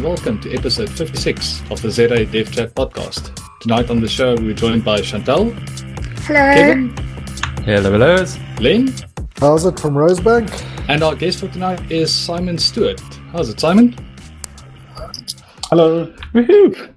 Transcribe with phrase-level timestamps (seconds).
[0.00, 3.38] Hi, and welcome to episode 56 of the ZA Dev Chat podcast.
[3.60, 5.50] Tonight on the show, we're joined by Chantal,
[6.24, 6.54] Hello.
[6.54, 6.96] Kevin,
[7.66, 8.24] Hello, hello.
[8.60, 8.94] Lynn.
[9.38, 10.48] How's it from Rosebank?
[10.88, 12.98] and our guest for tonight is Simon Stewart.
[13.32, 13.94] How's it, Simon?
[15.68, 16.06] Hello.
[16.32, 16.94] Woohoo!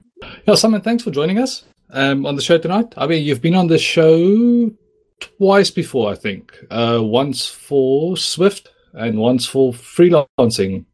[0.47, 2.93] Yeah, Simon, thanks for joining us um, on the show tonight.
[2.95, 4.71] I mean, you've been on the show
[5.19, 6.57] twice before, I think.
[6.71, 10.85] Uh, once for Swift and once for freelancing.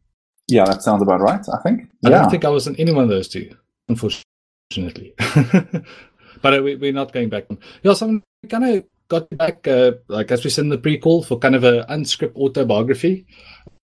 [0.50, 1.88] Yeah, that sounds about right, I think.
[2.04, 2.20] I yeah.
[2.22, 3.54] don't think I was in any one of those two,
[3.88, 5.14] unfortunately.
[6.42, 7.46] but uh, we, we're not going back.
[7.82, 11.22] Yeah, Simon, we kind of got back, uh, like as we said in the pre-call,
[11.22, 13.26] for kind of an unscript autobiography.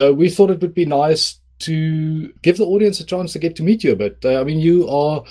[0.02, 3.55] Uh, we thought it would be nice to give the audience a chance to get
[3.55, 4.18] to meet you a bit.
[4.24, 5.24] Uh, I mean, you are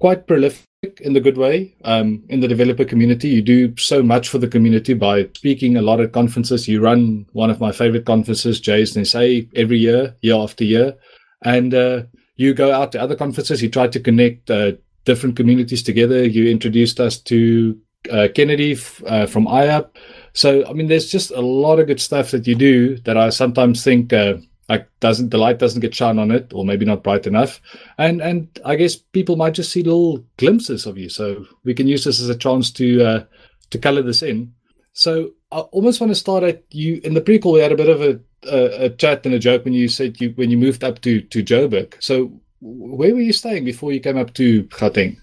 [0.00, 0.66] quite prolific
[1.00, 3.28] in the good way um, in the developer community.
[3.28, 6.66] You do so much for the community by speaking a lot at conferences.
[6.66, 10.96] You run one of my favorite conferences, say every year, year after year.
[11.44, 12.02] And uh,
[12.36, 13.62] you go out to other conferences.
[13.62, 14.72] You try to connect uh,
[15.04, 16.24] different communities together.
[16.24, 17.78] You introduced us to
[18.10, 19.90] uh, Kennedy f- uh, from IAP.
[20.32, 23.28] So, I mean, there's just a lot of good stuff that you do that I
[23.28, 24.34] sometimes think uh,
[24.70, 27.60] like doesn't the light doesn't get shone on it, or maybe not bright enough.
[27.98, 31.08] And and I guess people might just see little glimpses of you.
[31.08, 33.24] So we can use this as a chance to uh,
[33.70, 34.54] to color this in.
[34.92, 37.54] So I almost want to start at you in the prequel.
[37.54, 40.20] We had a bit of a, a, a chat and a joke when you said
[40.20, 41.94] you when you moved up to to Joburg.
[42.00, 45.16] So where were you staying before you came up to Gauteng?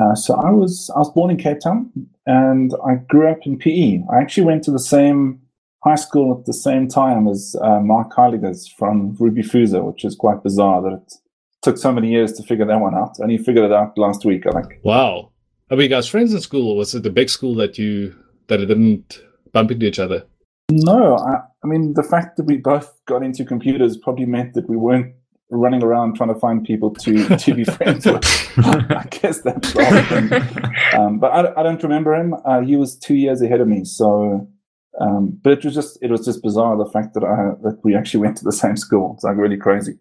[0.00, 1.90] Uh, so I was I was born in Cape Town
[2.24, 4.04] and I grew up in PE.
[4.12, 5.41] I actually went to the same
[5.84, 10.14] high school at the same time as uh, Mark Heiligers from Ruby Fuza, which is
[10.14, 11.12] quite bizarre that it
[11.62, 13.18] took so many years to figure that one out.
[13.18, 14.80] And he figured it out last week, I think.
[14.84, 15.32] Wow.
[15.70, 18.14] Are we guys friends in school, or was it the big school that you
[18.48, 20.24] that it didn't bump into each other?
[20.70, 24.68] No, I, I mean the fact that we both got into computers probably meant that
[24.68, 25.14] we weren't
[25.48, 28.22] running around trying to find people to to be friends with.
[28.58, 30.72] I guess that's the.
[30.92, 32.34] Um, but I, I don't remember him.
[32.44, 34.46] Uh, he was two years ahead of me, so.
[35.00, 37.94] Um, but it was just it was just bizarre the fact that I that we
[37.94, 39.12] actually went to the same school.
[39.14, 39.98] It's like really crazy.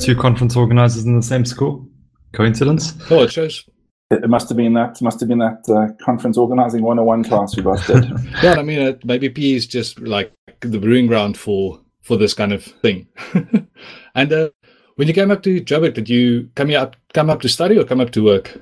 [0.00, 1.88] Two conference organizers in the same school.
[2.32, 2.94] Coincidence?
[3.10, 3.64] Oh, it shows.
[4.10, 7.56] It, it must have been that must have been that uh, conference organizing 101 class
[7.56, 8.04] we both did.
[8.42, 12.34] Yeah, I mean, uh, maybe PE is just like the brewing ground for for this
[12.34, 13.06] kind of thing.
[14.14, 14.50] and uh,
[14.96, 17.84] when you came up to Joburg, did you come up come up to study or
[17.84, 18.60] come up to work?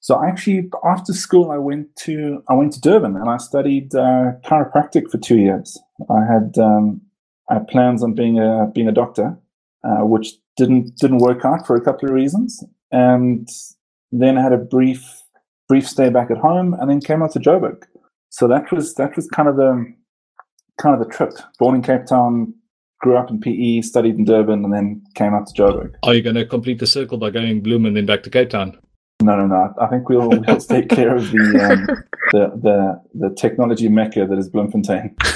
[0.00, 4.32] So actually, after school, I went to I went to Durban and I studied uh,
[4.44, 5.78] chiropractic for two years.
[6.08, 7.02] I had um,
[7.50, 9.38] I had plans on being a being a doctor,
[9.84, 12.64] uh, which didn't didn't work out for a couple of reasons.
[12.90, 13.46] And
[14.10, 15.04] then I had a brief
[15.68, 17.84] brief stay back at home, and then came out to Joburg.
[18.30, 19.94] So that was that was kind of the
[20.78, 21.32] kind of the trip.
[21.58, 22.54] Born in Cape Town,
[23.00, 25.92] grew up in PE, studied in Durban, and then came out to Joburg.
[26.04, 28.48] Are you going to complete the circle by going Bloem and then back to Cape
[28.48, 28.78] Town?
[29.20, 29.74] No, no, no.
[29.80, 34.38] I think we'll, we'll stay clear of the, um, the the the technology mecca that
[34.38, 35.16] is Bloemfontein.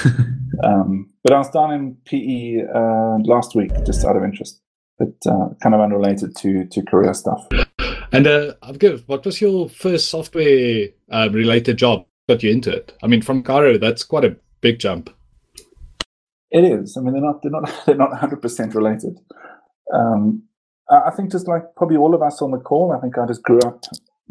[0.63, 4.61] Um, but I was down in PE uh, last week, just out of interest,
[4.97, 7.45] but uh, kind of unrelated to to career stuff.
[8.13, 12.05] And uh, I've given, what was your first software um, related job?
[12.27, 12.93] That got you into it?
[13.03, 15.09] I mean, from chiro, that's quite a big jump.
[16.51, 16.95] It is.
[16.95, 19.19] I mean, they're not they're not they're not 100 percent related.
[19.93, 20.43] Um,
[20.89, 23.25] I I think just like probably all of us on the call, I think I
[23.25, 23.83] just grew up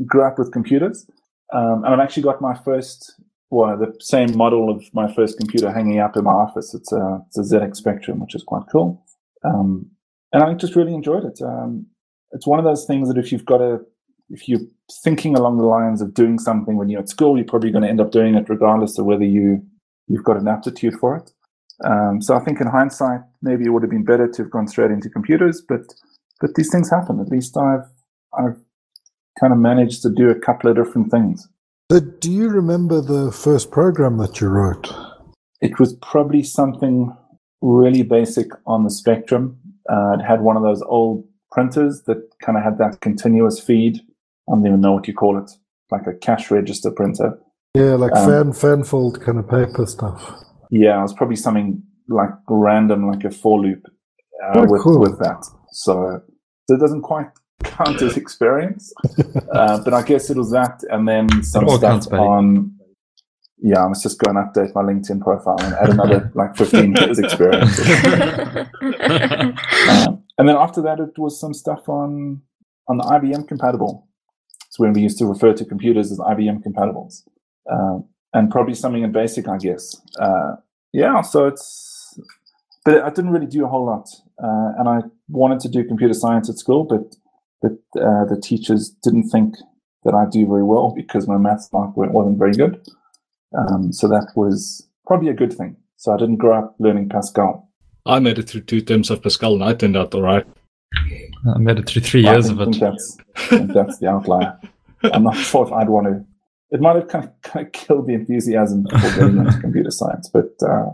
[0.06, 1.06] grew up with computers,
[1.53, 3.15] um, and I've actually got my first
[3.50, 6.75] well the same model of my first computer hanging up in my office.
[6.75, 9.04] It's a it's a ZX Spectrum, which is quite cool,
[9.44, 9.87] um,
[10.32, 11.41] and I just really enjoyed it.
[11.42, 11.87] Um,
[12.32, 13.81] it's one of those things that if you've got a
[14.31, 14.60] if you're
[15.03, 17.89] thinking along the lines of doing something when you're at school, you're probably going to
[17.89, 19.62] end up doing it regardless of whether you
[20.09, 21.33] you've got an aptitude for it.
[21.84, 24.68] Um, so I think in hindsight, maybe it would have been better to have gone
[24.68, 25.83] straight into computers, but
[26.41, 27.21] but these things happen.
[27.21, 27.84] At least I've
[28.36, 28.57] I've
[29.39, 31.48] kind of managed to do a couple of different things.
[31.91, 34.92] So do you remember the first program that you wrote?
[35.60, 37.15] It was probably something
[37.63, 39.59] really basic on the Spectrum.
[39.91, 43.98] Uh, it had one of those old printers that kind of had that continuous feed.
[44.48, 45.51] I don't even know what you call it,
[45.91, 47.39] like a cash register printer.
[47.75, 50.33] Yeah, like Um, fan fanfold kind of paper stuff.
[50.71, 53.86] Yeah, it was probably something like random, like a for loop
[54.45, 55.01] uh, Oh, with cool.
[55.01, 55.45] with that.
[55.74, 56.22] So,
[56.68, 57.26] so it doesn't quite
[57.65, 58.92] count as experience,
[59.53, 62.71] uh, but I guess it was that, and then some stuff counts, on.
[63.59, 66.94] Yeah, I must just go and update my LinkedIn profile and add another like 15
[66.97, 67.80] years experience.
[69.86, 72.41] Um, and then after that, it was some stuff on
[72.88, 74.09] on the IBM compatible.
[74.71, 77.22] So when we used to refer to computers as IBM compatibles,
[77.71, 77.98] uh,
[78.32, 80.00] and probably something in BASIC, I guess.
[80.18, 80.56] Uh,
[80.92, 82.18] yeah, so it's
[82.84, 84.09] but I didn't really do a whole lot.
[84.42, 87.16] Uh, and I wanted to do computer science at school, but
[87.63, 89.54] but uh, the teachers didn't think
[90.04, 92.84] that I'd do very well because my maths mark wasn't very good.
[93.57, 95.77] Um, so that was probably a good thing.
[95.97, 97.71] So I didn't grow up learning Pascal.
[98.04, 100.47] I made it through two terms of Pascal and I turned out all right.
[101.54, 102.81] I made it through three I years think, of it.
[102.81, 103.16] that's,
[103.51, 104.60] that's the outlier.
[105.03, 106.25] I'm not sure if I'd want to.
[106.71, 110.28] It might have kind of, kind of killed the enthusiasm for getting into computer science,
[110.31, 110.91] but uh,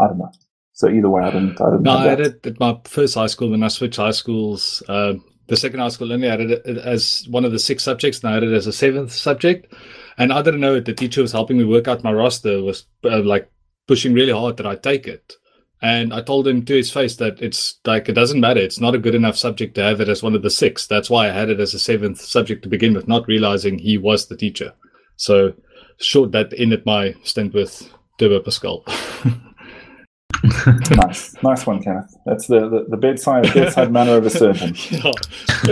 [0.00, 0.32] I don't know.
[0.78, 1.60] So either way, I didn't.
[1.60, 1.82] I didn't.
[1.82, 4.80] No, I had it at my first high school when I switched high schools.
[4.88, 5.14] Uh,
[5.48, 8.30] the second high school only I had it as one of the six subjects, and
[8.30, 9.74] I had it as a seventh subject.
[10.18, 10.84] And I didn't know it.
[10.84, 13.50] The teacher was helping me work out my roster, was uh, like
[13.88, 15.32] pushing really hard that I take it.
[15.82, 18.60] And I told him to his face that it's like it doesn't matter.
[18.60, 20.86] It's not a good enough subject to have it as one of the six.
[20.86, 23.98] That's why I had it as a seventh subject to begin with, not realizing he
[23.98, 24.74] was the teacher.
[25.16, 25.54] So
[25.96, 28.84] short that ended my stint with Turbo Pascal.
[30.90, 32.14] nice, nice one, Kenneth.
[32.26, 34.74] That's the, the, the bedside bedside manner of a surgeon.
[34.90, 35.12] Yeah,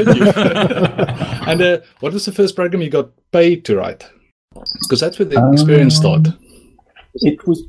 [0.04, 0.26] thank you.
[1.46, 4.08] and uh, what was the first program you got paid to write?
[4.82, 6.34] Because that's where the experience Um, started.
[7.16, 7.62] It was.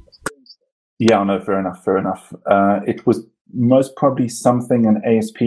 [0.99, 2.33] Yeah, no, fair enough, fair enough.
[2.49, 5.41] Uh, it was most probably something in ASP,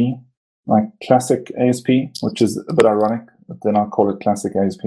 [0.66, 1.88] like classic ASP,
[2.22, 3.22] which is a bit ironic.
[3.48, 4.84] But then I'll call it classic ASP,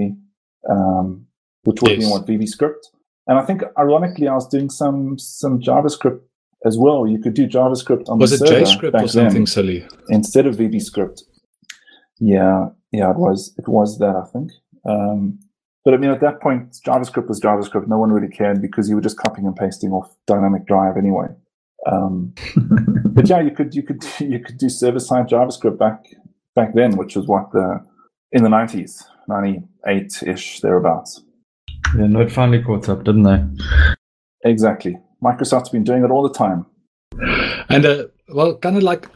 [0.70, 1.26] um,
[1.64, 2.10] which would be Yes.
[2.10, 2.90] what VB script.
[3.26, 6.20] And I think ironically, I was doing some some JavaScript
[6.64, 7.06] as well.
[7.06, 9.86] You could do JavaScript on Was the it server JScript back or something then silly?
[10.08, 11.24] instead of VB script.
[12.18, 14.50] Yeah, yeah, it was it was that I think.
[14.86, 15.38] Um,
[15.84, 17.86] but I mean, at that point, JavaScript was JavaScript.
[17.86, 21.26] No one really cared because you were just copying and pasting off dynamic drive anyway.
[21.86, 22.34] Um,
[23.06, 26.06] but yeah, you could you could you could do server side JavaScript back
[26.54, 27.84] back then, which was what the
[28.32, 31.22] in the nineties, ninety eight ish thereabouts.
[31.96, 33.44] Yeah, Node finally caught up, didn't they?
[34.44, 34.98] Exactly.
[35.24, 36.66] Microsoft's been doing it all the time.
[37.68, 39.08] And uh, well, kind of like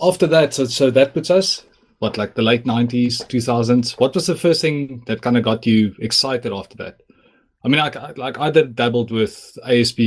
[0.00, 1.64] after that, so so that puts us
[1.98, 3.92] what like the late nineties, two thousands.
[3.98, 7.00] What was the first thing that kind of got you excited after that?
[7.64, 10.00] I mean, like I- like I did dabbled with ASP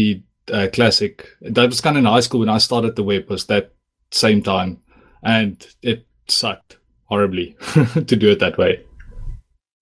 [0.51, 1.27] uh, Classic.
[1.41, 3.29] That was kind of in high school when I started the web.
[3.29, 3.73] Was that
[4.11, 4.79] same time,
[5.23, 7.55] and it sucked horribly
[7.93, 8.83] to do it that way.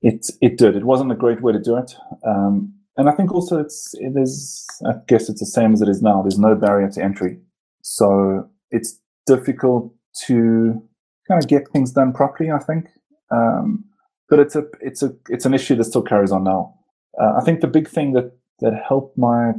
[0.01, 0.75] It it did.
[0.75, 1.93] It wasn't a great way to do it,
[2.25, 4.63] um, and I think also it's it is.
[4.87, 6.21] I guess it's the same as it is now.
[6.21, 7.39] There's no barrier to entry,
[7.81, 9.91] so it's difficult
[10.27, 10.79] to
[11.27, 12.51] kind of get things done properly.
[12.51, 12.89] I think,
[13.31, 13.83] um,
[14.29, 16.75] but it's a it's a it's an issue that still carries on now.
[17.19, 19.53] Uh, I think the big thing that that helped my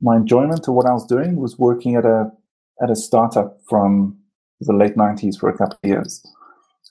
[0.00, 2.30] my enjoyment of what I was doing was working at a
[2.80, 4.16] at a startup from
[4.60, 6.22] the late '90s for a couple of years.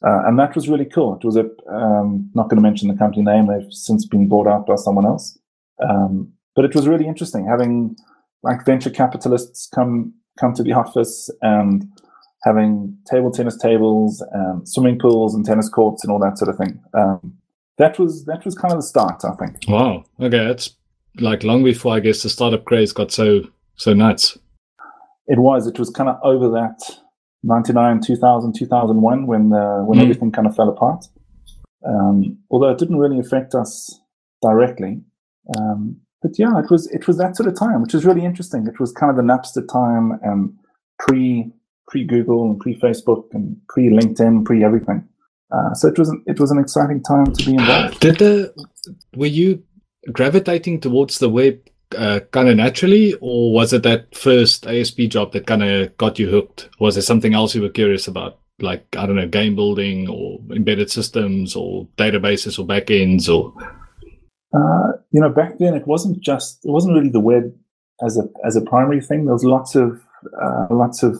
[0.06, 1.16] Uh, and that was really cool.
[1.16, 4.48] It was a um, not going to mention the company name; they've since been bought
[4.48, 5.40] out by someone else.
[5.82, 7.96] Um, but it was really interesting having
[8.44, 11.86] like venture capitalists come come to the office and
[12.44, 16.58] having table tennis tables and swimming pools and tennis courts and all that sort of
[16.58, 16.80] thing.
[16.94, 17.34] Um,
[17.78, 19.58] that was that was kind of the start, I think.
[19.68, 20.04] Wow.
[20.20, 20.76] Okay, that's
[21.20, 23.42] like long before I guess the startup craze got so
[23.76, 24.38] so nuts.
[25.28, 26.80] It was it was kind of over that
[27.44, 30.04] 99, 2000, 2001 when uh, when Mm.
[30.04, 31.06] everything kind of fell apart.
[31.86, 34.00] Um, although it didn't really affect us
[34.42, 35.02] directly.
[35.58, 38.66] Um, but yeah, it was it was that sort of time, which is really interesting.
[38.66, 40.54] It was kind of the Napster time and
[41.00, 41.52] pre
[41.88, 45.08] pre Google and pre Facebook and pre LinkedIn, pre everything.
[45.52, 48.00] Uh, so it was an, it was an exciting time to be involved.
[48.00, 48.54] Did the
[49.16, 49.64] were you
[50.12, 51.60] gravitating towards the web
[51.96, 56.18] uh, kind of naturally, or was it that first ASP job that kind of got
[56.18, 56.70] you hooked?
[56.80, 60.40] Was there something else you were curious about, like I don't know, game building or
[60.56, 63.54] embedded systems or databases or backends or?
[64.54, 67.54] Uh, you know, back then it wasn't just it wasn't really the web
[68.06, 69.26] as a as a primary thing.
[69.26, 70.02] There was lots of
[70.42, 71.20] uh, lots of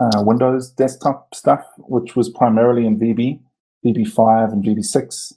[0.00, 3.40] uh, Windows desktop stuff, which was primarily in VB,
[3.84, 5.34] VB5 and VB6,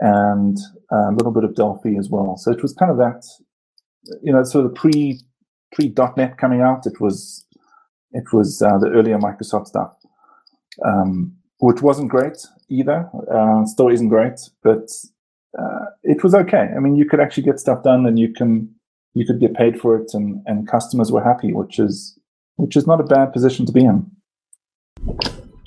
[0.00, 0.58] and
[0.92, 2.36] uh, a little bit of Delphi as well.
[2.36, 3.24] So it was kind of that,
[4.22, 5.20] you know, sort of the pre
[5.72, 6.86] pre .NET coming out.
[6.86, 7.46] It was
[8.12, 9.92] it was uh, the earlier Microsoft stuff,
[10.84, 13.08] um, which wasn't great either.
[13.30, 14.88] Uh, still isn't great, but
[15.58, 16.68] uh, it was okay.
[16.74, 18.74] I mean, you could actually get stuff done, and you can
[19.14, 22.18] you could get paid for it, and and customers were happy, which is
[22.56, 24.10] which is not a bad position to be in.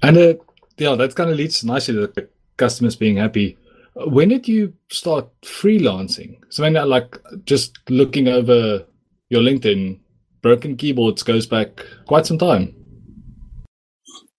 [0.01, 0.33] And uh,
[0.77, 3.57] yeah, that kind of leads nicely to the customers being happy.
[3.95, 6.37] When did you start freelancing?
[6.49, 8.85] So when uh, like just looking over
[9.29, 9.99] your LinkedIn,
[10.41, 12.75] Broken Keyboards goes back quite some time.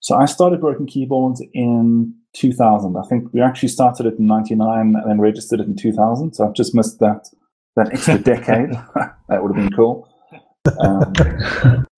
[0.00, 2.96] So I started Broken Keyboards in 2000.
[2.96, 6.34] I think we actually started it in 99 and then registered it in 2000.
[6.34, 7.28] So I've just missed that
[7.76, 8.70] that extra decade.
[9.28, 10.08] that would have been cool.
[10.80, 11.12] Um,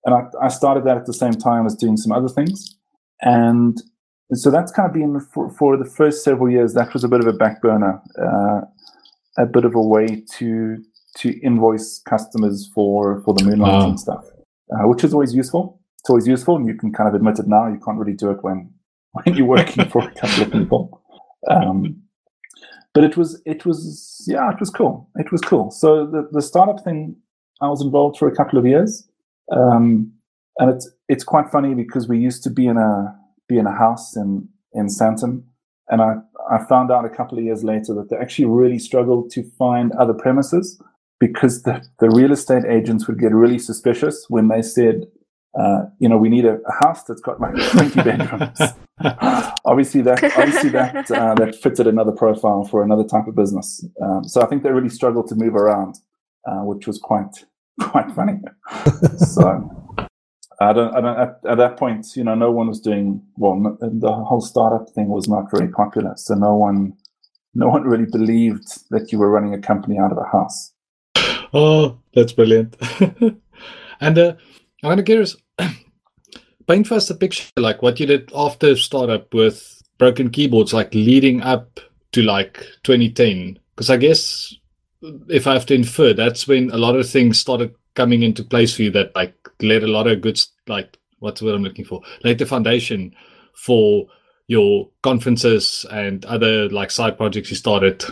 [0.05, 2.77] and I, I started that at the same time as doing some other things,
[3.23, 3.81] and
[4.33, 6.75] so that's kind of been for, for the first several years.
[6.75, 8.61] That was a bit of a back burner, uh,
[9.43, 10.85] a bit of a way to
[11.19, 13.97] to invoice customers for for the moonlighting Wow.
[13.97, 14.25] stuff,
[14.73, 15.81] uh, which is always useful.
[16.01, 17.69] It's always useful, and you can kind of admit it now.
[17.69, 18.71] You can't really do it when
[19.13, 21.03] when you're working for a couple of people.
[21.49, 22.03] Um,
[22.95, 25.09] but it was it was yeah it was cool.
[25.17, 25.71] It was cool.
[25.71, 27.17] So the, the startup thing
[27.61, 29.09] i was involved for a couple of years.
[29.51, 30.13] Um,
[30.59, 33.15] and it's it's quite funny because we used to be in a
[33.49, 35.43] be in a house in in Sandton
[35.89, 36.15] and i
[36.51, 39.93] i found out a couple of years later that they actually really struggled to find
[39.93, 40.81] other premises
[41.19, 45.07] because the, the real estate agents would get really suspicious when they said
[45.59, 48.61] uh, you know we need a, a house that's got like 20 bedrooms
[49.65, 53.85] obviously that obviously that uh, that fitted another profile for another type of business.
[54.03, 55.97] Um, so I think they really struggled to move around,
[56.47, 57.45] uh, which was quite
[57.81, 58.41] quite funny.
[59.19, 59.71] so
[60.61, 63.77] I don't, I don't at, at that point, you know, no one was doing well.
[63.81, 66.95] The whole startup thing was not very popular, so no one
[67.55, 70.73] no one really believed that you were running a company out of a house.
[71.53, 72.77] Oh, that's brilliant.
[74.01, 74.35] and uh,
[74.83, 75.37] I'm curious.
[76.69, 80.93] Paint for us a picture, like what you did after startup with broken keyboards, like
[80.95, 81.81] leading up
[82.13, 83.59] to like 2010.
[83.75, 84.55] Because I guess
[85.29, 88.75] if I have to infer, that's when a lot of things started coming into place
[88.75, 92.03] for you that like led a lot of good, like what's what I'm looking for,
[92.23, 93.15] laid the foundation
[93.55, 94.07] for
[94.47, 98.05] your conferences and other like side projects you started.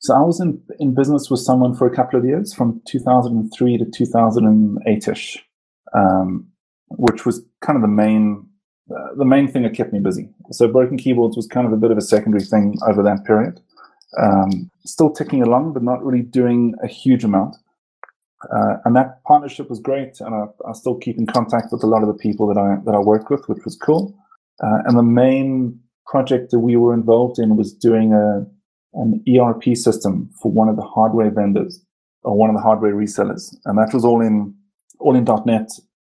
[0.00, 3.78] So I was in in business with someone for a couple of years, from 2003
[3.78, 5.44] to 2008 ish,
[5.96, 6.46] um,
[6.90, 8.46] which was kind of the main
[8.90, 10.30] uh, the main thing that kept me busy.
[10.50, 13.60] So broken keyboards was kind of a bit of a secondary thing over that period.
[14.18, 17.56] Um, still ticking along, but not really doing a huge amount.
[18.50, 21.86] Uh, and that partnership was great, and I, I still keep in contact with a
[21.86, 24.16] lot of the people that I that I worked with, which was cool.
[24.62, 28.46] Uh, and the main project that we were involved in was doing a
[28.94, 31.84] an ERP system for one of the hardware vendors
[32.22, 34.54] or one of the hardware resellers, and that was all in
[35.00, 35.68] all in .NET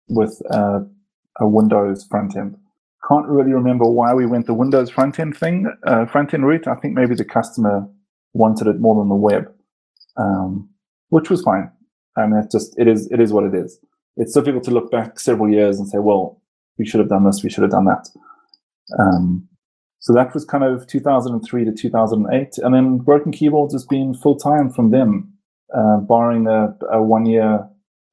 [0.07, 0.79] with uh,
[1.39, 2.57] a Windows front end.
[3.07, 6.67] Can't really remember why we went the Windows front end thing, uh, front end route.
[6.67, 7.87] I think maybe the customer
[8.33, 9.51] wanted it more than the web,
[10.17, 10.69] um,
[11.09, 11.71] which was fine.
[12.17, 13.79] I mean, it's just it is it is what it is.
[14.17, 16.41] It's difficult to look back several years and say, well,
[16.77, 18.07] we should have done this, we should have done that.
[18.97, 19.47] Um,
[19.99, 24.35] so that was kind of 2003 to 2008, and then Broken Keyboards has been full
[24.35, 25.31] time from then,
[25.75, 27.67] uh, barring a, a one year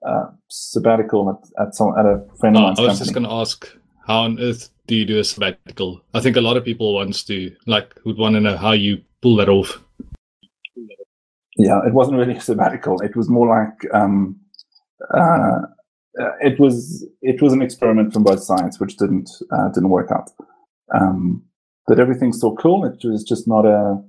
[0.07, 2.99] uh, sabbatical at at, some, at a friend of Oh, mine's I was company.
[2.99, 6.03] just going to ask, how on earth do you do a sabbatical?
[6.15, 9.01] I think a lot of people wants to like would want to know how you
[9.21, 9.81] pull that off.
[11.57, 13.01] Yeah, it wasn't really a sabbatical.
[13.03, 14.41] It was more like um,
[15.15, 15.61] uh,
[16.21, 20.11] uh, it was it was an experiment from both sides, which didn't uh, didn't work
[20.11, 20.31] out.
[20.95, 21.43] Um,
[21.87, 22.85] but everything's still cool.
[22.85, 24.03] It was just not a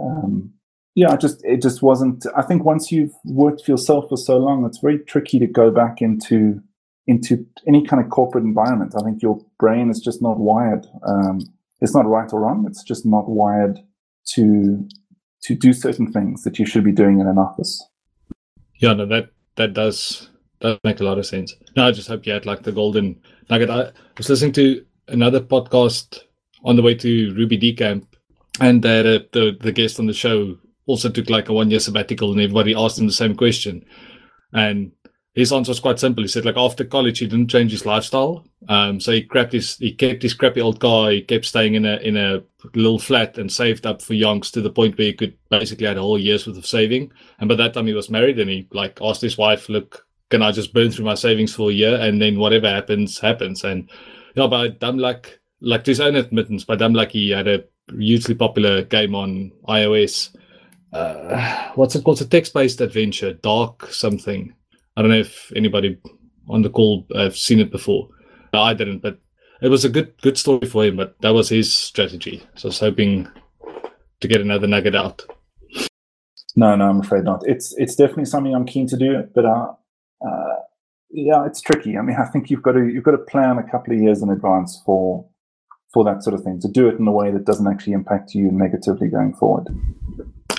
[0.00, 0.52] um,
[0.94, 1.16] yeah.
[1.16, 2.26] Just it just wasn't.
[2.36, 5.70] I think once you've worked for yourself for so long, it's very tricky to go
[5.70, 6.60] back into
[7.06, 8.94] into any kind of corporate environment.
[8.96, 10.86] I think your brain is just not wired.
[11.06, 11.40] Um,
[11.80, 12.64] it's not right or wrong.
[12.66, 13.78] It's just not wired
[14.34, 14.88] to
[15.42, 17.82] to do certain things that you should be doing in an office.
[18.76, 20.30] Yeah, no, that that does
[20.60, 21.54] does make a lot of sense.
[21.76, 23.70] No, I just hope you had like the golden nugget.
[23.70, 26.20] I was listening to another podcast
[26.64, 28.14] on the way to Ruby D Camp,
[28.60, 30.56] and uh, the, the the guest on the show
[30.86, 33.84] also took like a one year sabbatical, and everybody asked him the same question,
[34.52, 34.92] and
[35.34, 36.24] his answer was quite simple.
[36.24, 39.76] He said like after college he didn't change his lifestyle, um, so he kept his
[39.76, 41.10] he kept his crappy old car.
[41.10, 42.42] He kept staying in a in a
[42.74, 45.96] little flat and saved up for yonks to the point where he could basically had
[45.96, 47.12] a whole year's worth of saving.
[47.38, 50.42] And by that time he was married, and he like asked his wife, "Look, can
[50.42, 53.88] I just burn through my savings for a year, and then whatever happens happens?" And
[54.34, 57.46] you know, by dumb luck, like to his own admittance, by dumb luck, he had
[57.46, 57.64] a
[57.96, 60.34] hugely popular game on iOS.
[60.92, 62.16] Uh, what's it called?
[62.16, 64.54] It's a text-based adventure, Dark something.
[64.96, 65.98] I don't know if anybody
[66.48, 68.08] on the call have seen it before.
[68.52, 69.18] I didn't, but
[69.62, 70.96] it was a good good story for him.
[70.96, 72.42] But that was his strategy.
[72.56, 73.28] So I was hoping
[74.20, 75.24] to get another nugget out.
[76.56, 77.42] No, no, I'm afraid not.
[77.46, 79.72] It's it's definitely something I'm keen to do, but uh,
[80.26, 80.56] uh,
[81.10, 81.96] yeah, it's tricky.
[81.96, 84.22] I mean, I think you've got to you've got to plan a couple of years
[84.22, 85.28] in advance for
[85.92, 88.34] for that sort of thing to do it in a way that doesn't actually impact
[88.34, 89.68] you negatively going forward.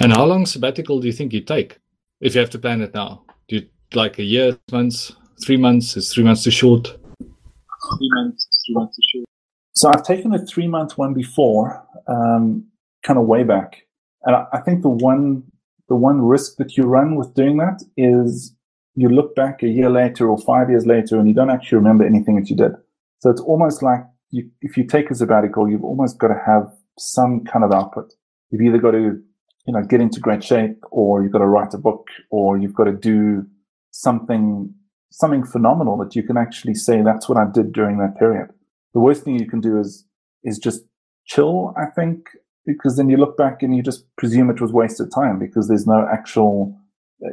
[0.01, 1.77] And how long sabbatical do you think you take
[2.21, 3.23] if you have to plan it now?
[3.47, 5.15] Do you like a year, months,
[5.45, 5.95] three months?
[5.95, 6.87] Is three months too short?
[6.87, 9.25] Three months, three months too short.
[9.73, 12.65] So I've taken a three month one before, um,
[13.03, 13.85] kind of way back,
[14.23, 15.43] and I, I think the one
[15.87, 18.55] the one risk that you run with doing that is
[18.95, 22.05] you look back a year later or five years later and you don't actually remember
[22.05, 22.71] anything that you did.
[23.19, 23.99] So it's almost like
[24.31, 28.13] you, if you take a sabbatical, you've almost got to have some kind of output.
[28.49, 29.21] You've either got to,
[29.65, 32.73] you know, get into great shape or you've got to write a book or you've
[32.73, 33.45] got to do
[33.91, 34.73] something,
[35.11, 38.49] something phenomenal that you can actually say, that's what I did during that period.
[38.93, 40.05] The worst thing you can do is,
[40.43, 40.83] is just
[41.25, 42.25] chill, I think,
[42.65, 45.87] because then you look back and you just presume it was wasted time because there's
[45.87, 46.75] no actual,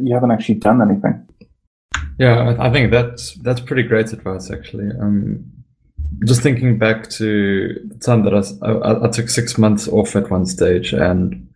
[0.02, 1.26] you haven't actually done anything.
[2.18, 4.90] Yeah, I think that's that's pretty great advice actually.
[5.00, 5.44] Um,
[6.24, 10.28] just thinking back to the time that I, I, I, took six months off at
[10.28, 11.47] one stage and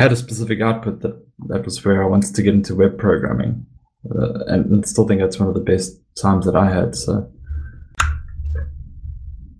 [0.00, 1.14] had a specific output that
[1.48, 3.66] that was where I wanted to get into web programming,
[4.10, 6.96] uh, and, I still think that's one of the best times that I had.
[6.96, 7.30] So,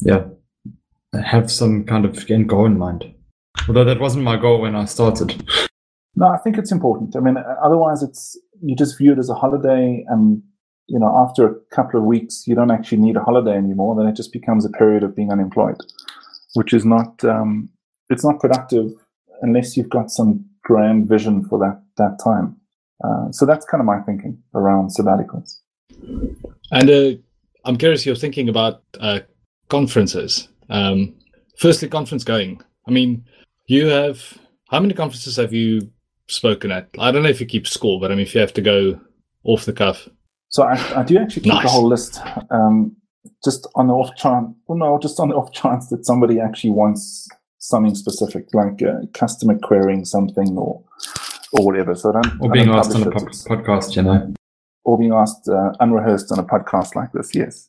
[0.01, 0.25] yeah,
[1.23, 3.13] have some kind of end goal in mind.
[3.69, 5.47] Although that wasn't my goal when I started.
[6.17, 7.17] No, I think it's important.
[7.17, 10.43] I mean, otherwise, it's you just view it as a holiday, and
[10.87, 13.95] you know, after a couple of weeks, you don't actually need a holiday anymore.
[13.95, 15.77] Then it just becomes a period of being unemployed,
[16.55, 17.69] which is not um,
[18.09, 18.91] it's not productive
[19.43, 22.57] unless you've got some grand vision for that that time.
[23.03, 25.59] Uh, so that's kind of my thinking around sabbaticals.
[26.71, 27.13] And uh,
[27.65, 29.21] I'm curious, you're thinking about uh,
[29.69, 30.49] conferences.
[30.69, 31.15] Um,
[31.59, 32.61] firstly, conference going.
[32.87, 33.25] I mean,
[33.67, 35.91] you have how many conferences have you
[36.29, 36.89] spoken at?
[36.99, 39.01] I don't know if you keep score, but I mean, if you have to go
[39.45, 40.09] off the cuff.
[40.49, 41.65] So I, I do actually keep nice.
[41.65, 42.21] the whole list.
[42.51, 42.97] Um,
[43.45, 46.71] just on the off chance, well, no, just on the off chance that somebody actually
[46.71, 47.29] wants
[47.61, 50.83] something specific, like uh, customer querying something or
[51.53, 51.95] or whatever.
[51.95, 52.41] So I don't.
[52.41, 54.35] Or being asked on a podcast, you know.
[54.85, 57.69] Or being asked uh, unrehearsed on a podcast like this, yes.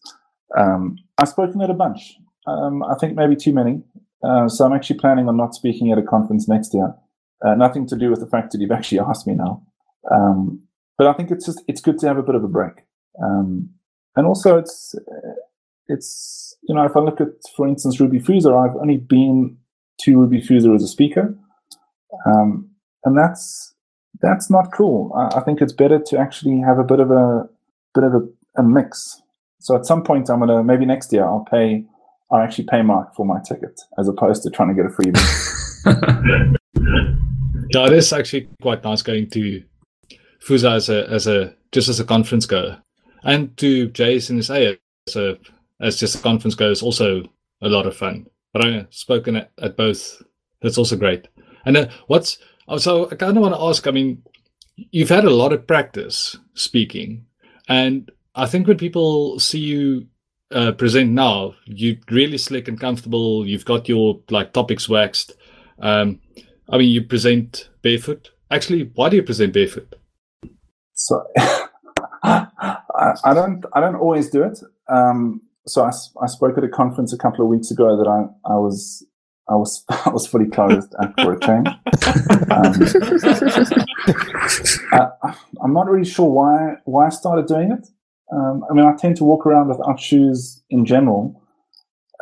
[0.57, 2.17] Um, I've spoken at a bunch.
[2.47, 3.83] Um, I think maybe too many.
[4.23, 6.93] Uh, so I'm actually planning on not speaking at a conference next year.
[7.45, 9.61] Uh, nothing to do with the fact that you've actually asked me now.
[10.09, 10.61] Um,
[10.97, 12.85] but I think it's just it's good to have a bit of a break.
[13.21, 13.69] Um,
[14.15, 14.95] and also it's
[15.87, 19.57] it's you know if I look at for instance Ruby Fuza, I've only been
[19.99, 21.35] to Ruby Fuza as a speaker,
[22.25, 22.69] um,
[23.05, 23.73] and that's
[24.21, 25.11] that's not cool.
[25.15, 27.47] I, I, think it's better to actually have a bit of a
[27.93, 28.27] bit of a,
[28.57, 29.21] a mix.
[29.59, 31.85] So at some point, I'm gonna maybe next year I'll pay
[32.31, 36.57] I'll actually pay Mark for my ticket as opposed to trying to get a freebie.
[37.73, 39.63] yeah, it is actually quite nice going to
[40.39, 42.81] Fuza as a as a just as a conference goer,
[43.23, 44.77] and to JSinSA
[45.07, 45.37] as a
[45.79, 47.23] as just a conference goer is also
[47.61, 48.25] a lot of fun.
[48.53, 50.21] But I've spoken at, at both.
[50.61, 51.27] That's also great.
[51.65, 52.37] And uh, what's
[52.67, 53.87] oh, so I kind of want to ask.
[53.87, 54.23] I mean,
[54.75, 57.25] you've had a lot of practice speaking,
[57.67, 60.07] and I think when people see you
[60.51, 63.47] uh, present now, you're really slick and comfortable.
[63.47, 65.33] You've got your like topics waxed.
[65.79, 66.19] Um,
[66.69, 68.31] I mean, you present barefoot.
[68.49, 69.95] Actually, why do you present barefoot?
[70.93, 71.23] So
[72.23, 72.47] I,
[73.25, 74.59] I, don't I don't always do it.
[74.87, 78.25] Um, so I, I spoke at a conference a couple of weeks ago that I,
[78.49, 79.05] I was
[79.49, 81.67] I was I was fully clothed for a change.
[81.67, 82.73] Um,
[84.93, 87.87] I, am not really sure why why I started doing it.
[88.33, 91.41] Um, I mean, I tend to walk around without shoes in general.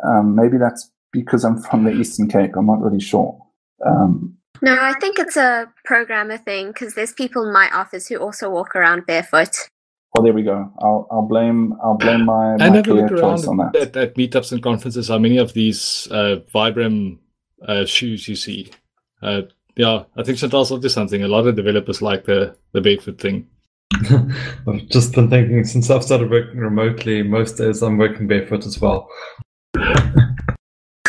[0.02, 2.56] Um, maybe that's because I'm from the Eastern Cape.
[2.56, 3.38] I'm not really sure.
[3.86, 8.16] Um, no, I think it's a programmer thing because there's people in my office who
[8.16, 9.68] also walk around barefoot.
[10.12, 10.72] Well, there we go.
[10.80, 13.76] I'll, I'll blame I'll blame my, my and career choice on that.
[13.76, 17.18] At, at, meetups and conferences, how many of these uh, Vibram
[17.66, 18.70] uh, shoes you see?
[19.22, 19.42] Uh,
[19.76, 21.22] yeah, I think Chantal's onto something.
[21.22, 23.46] A lot of developers like the the barefoot thing.
[23.94, 28.80] I've just been thinking since I've started working remotely, most days I'm working barefoot as
[28.80, 29.08] well.
[29.76, 29.94] well,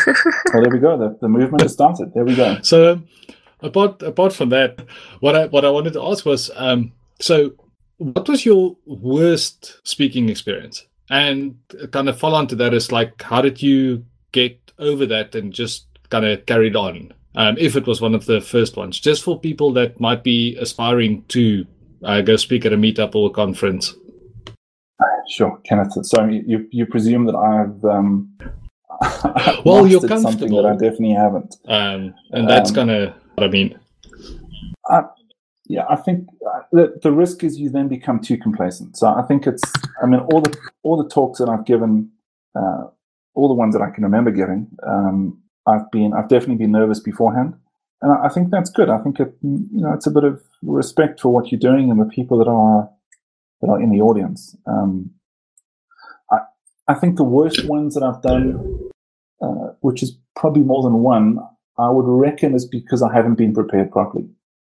[0.06, 0.96] there we go.
[0.96, 2.12] The, the movement has started.
[2.14, 2.58] There we go.
[2.62, 3.08] So, um,
[3.60, 4.84] apart apart from that,
[5.18, 7.52] what I what I wanted to ask was, um, so
[7.98, 10.86] what was your worst speaking experience?
[11.10, 11.56] And
[11.90, 15.52] kind of follow on to that is like, how did you get over that and
[15.52, 17.12] just kind of carried on?
[17.34, 20.56] Um, if it was one of the first ones, just for people that might be
[20.56, 21.66] aspiring to
[22.04, 23.94] uh, go speak at a meetup or a conference.
[25.28, 25.92] Sure, Kenneth.
[26.04, 28.36] So you you presume that I've um,
[29.64, 30.30] well, you're comfortable.
[30.30, 33.78] Something that I definitely haven't, um, and that's um, kind of what I mean.
[34.88, 35.02] I,
[35.72, 38.94] yeah, I think uh, the, the risk is you then become too complacent.
[38.98, 39.62] So I think it's,
[40.02, 42.10] I mean, all the all the talks that I've given,
[42.54, 42.88] uh,
[43.32, 47.00] all the ones that I can remember giving, um, I've been, I've definitely been nervous
[47.00, 47.54] beforehand,
[48.02, 48.90] and I, I, think that's good.
[48.90, 51.98] I think it, you know, it's a bit of respect for what you're doing and
[51.98, 52.90] the people that are
[53.62, 54.54] that are in the audience.
[54.66, 55.10] Um,
[56.30, 56.40] I
[56.86, 58.90] I think the worst ones that I've done,
[59.40, 61.38] uh, which is probably more than one,
[61.78, 64.28] I would reckon is because I haven't been prepared properly.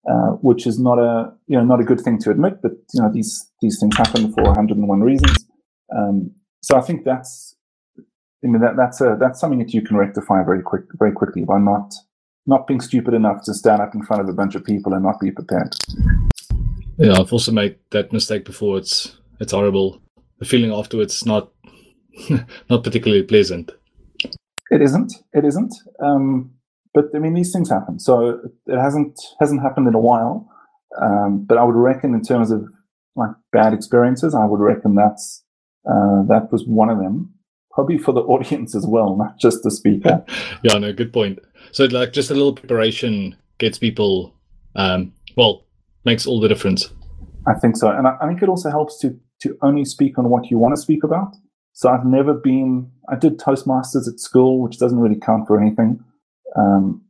[0.08, 2.60] Uh, which is not a you know not a good thing to admit.
[2.62, 5.36] But you know these these things happen for 101 reasons.
[5.96, 7.56] Um, so I think that's
[8.44, 11.44] I mean that that's a that's something that you can rectify very quick very quickly
[11.44, 11.94] by not
[12.46, 15.04] not being stupid enough to stand up in front of a bunch of people and
[15.04, 15.74] not be prepared.
[16.98, 18.78] Yeah, I've also made that mistake before.
[18.78, 20.00] It's it's horrible.
[20.38, 21.52] The feeling afterwards is not
[22.70, 23.70] not particularly pleasant.
[24.70, 25.12] It isn't.
[25.32, 25.74] It isn't.
[26.02, 26.52] Um,
[26.94, 27.98] but I mean, these things happen.
[27.98, 30.48] So it hasn't hasn't happened in a while.
[31.00, 32.64] Um, but I would reckon, in terms of
[33.16, 35.44] like bad experiences, I would reckon that's
[35.86, 37.32] uh, that was one of them.
[37.72, 40.24] Probably for the audience as well, not just the speaker.
[40.62, 41.38] yeah, no, good point.
[41.72, 44.34] So like just a little preparation gets people,
[44.76, 45.64] um, well,
[46.04, 46.90] makes all the difference.
[47.46, 50.28] I think so, and I, I think it also helps to to only speak on
[50.28, 51.34] what you want to speak about.
[51.72, 52.90] So I've never been.
[53.08, 56.04] I did Toastmasters at school, which doesn't really count for anything.
[56.56, 57.02] Um,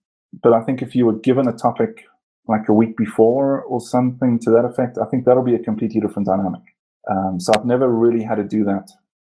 [0.42, 2.04] but I think if you were given a topic
[2.48, 6.00] like a week before or something to that effect, I think that'll be a completely
[6.00, 6.62] different dynamic.
[7.10, 8.90] Um, so I've never really had to do that,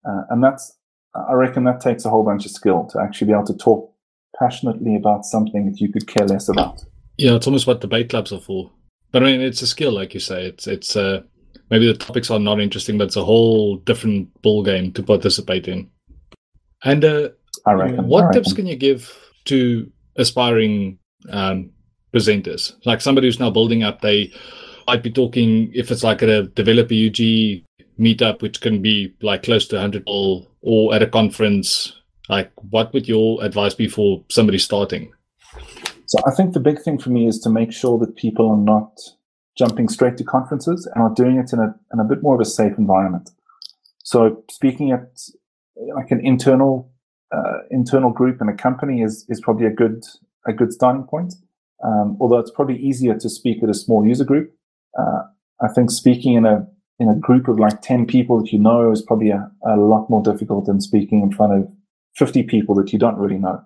[0.08, 0.74] uh, and that's.
[1.14, 3.92] I reckon that takes a whole bunch of skill to actually be able to talk
[4.38, 6.84] passionately about something that you could care less about.
[7.16, 8.70] Yeah, it's almost what debate clubs are for.
[9.10, 10.46] But I mean, it's a skill, like you say.
[10.46, 11.22] It's it's uh,
[11.70, 15.66] maybe the topics are not interesting, but it's a whole different ball game to participate
[15.66, 15.90] in.
[16.84, 17.30] And uh,
[17.66, 18.06] I reckon.
[18.06, 18.42] what I reckon.
[18.42, 19.12] tips can you give
[19.46, 20.98] to aspiring
[21.30, 21.70] um,
[22.14, 24.00] presenters, like somebody who's now building up?
[24.00, 24.32] They
[24.86, 27.64] might be talking if it's like a developer UG
[27.98, 31.94] meetup, which can be like close to 100 people, or at a conference.
[32.28, 35.12] Like, what would your advice be for somebody starting?
[36.06, 38.56] So I think the big thing for me is to make sure that people are
[38.56, 38.98] not
[39.56, 42.40] jumping straight to conferences and are doing it in a in a bit more of
[42.40, 43.30] a safe environment.
[44.04, 45.20] So speaking at
[45.94, 46.90] like an internal
[47.32, 50.04] uh, internal group in a company is is probably a good
[50.46, 51.34] a good starting point.
[51.84, 54.52] Um, although it's probably easier to speak at a small user group.
[54.98, 55.22] Uh,
[55.62, 56.66] I think speaking in a
[56.98, 60.10] in a group of like ten people that you know is probably a, a lot
[60.10, 61.68] more difficult than speaking in front of
[62.16, 63.62] fifty people that you don't really know.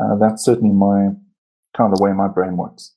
[0.00, 1.08] Uh, that's certainly my
[1.76, 2.94] kind of the way my brain works.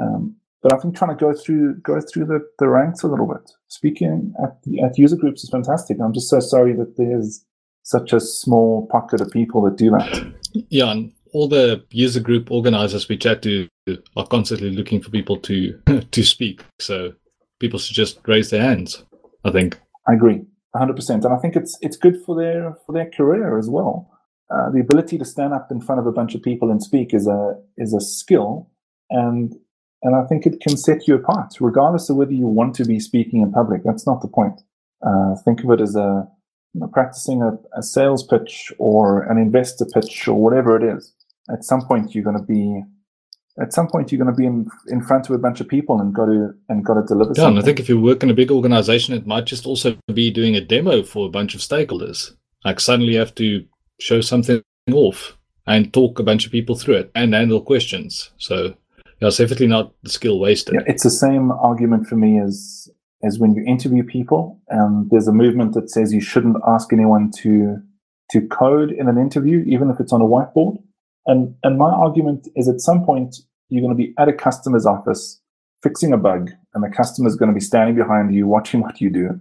[0.00, 3.26] Um, but I think trying to go through go through the, the ranks a little
[3.26, 3.50] bit.
[3.68, 5.98] Speaking at at user groups is fantastic.
[6.00, 7.44] I'm just so sorry that there's
[7.90, 10.32] such a small pocket of people that do that.
[10.68, 13.68] Yeah, and all the user group organizers we chat to
[14.16, 15.78] are constantly looking for people to
[16.10, 16.62] to speak.
[16.78, 17.12] So
[17.58, 19.04] people should just raise their hands.
[19.44, 19.80] I think.
[20.06, 20.40] I agree,
[20.72, 24.10] 100, percent and I think it's it's good for their for their career as well.
[24.50, 27.12] Uh, the ability to stand up in front of a bunch of people and speak
[27.12, 28.70] is a is a skill,
[29.10, 29.54] and
[30.02, 33.00] and I think it can set you apart, regardless of whether you want to be
[33.00, 33.82] speaking in public.
[33.84, 34.60] That's not the point.
[35.04, 36.28] Uh, think of it as a
[36.74, 41.12] you know, practicing a, a sales pitch or an investor pitch or whatever it is.
[41.52, 42.82] At some point, you're going to be
[43.60, 46.00] at some point you're going to be in in front of a bunch of people
[46.00, 47.32] and got to and got to deliver.
[47.36, 50.30] Yeah, I think if you work in a big organization, it might just also be
[50.30, 52.32] doing a demo for a bunch of stakeholders.
[52.64, 53.64] Like suddenly you have to
[53.98, 58.30] show something off and talk a bunch of people through it and handle questions.
[58.38, 58.74] So
[59.20, 60.74] yeah, it's definitely not the skill wasted.
[60.74, 62.88] Yeah, it's the same argument for me as
[63.22, 67.30] as when you interview people, and there's a movement that says you shouldn't ask anyone
[67.38, 67.78] to
[68.30, 70.82] to code in an interview, even if it's on a whiteboard.
[71.26, 73.36] And and my argument is at some point
[73.68, 75.40] you're going to be at a customer's office
[75.82, 79.10] fixing a bug, and the customer's going to be standing behind you watching what you
[79.10, 79.40] do.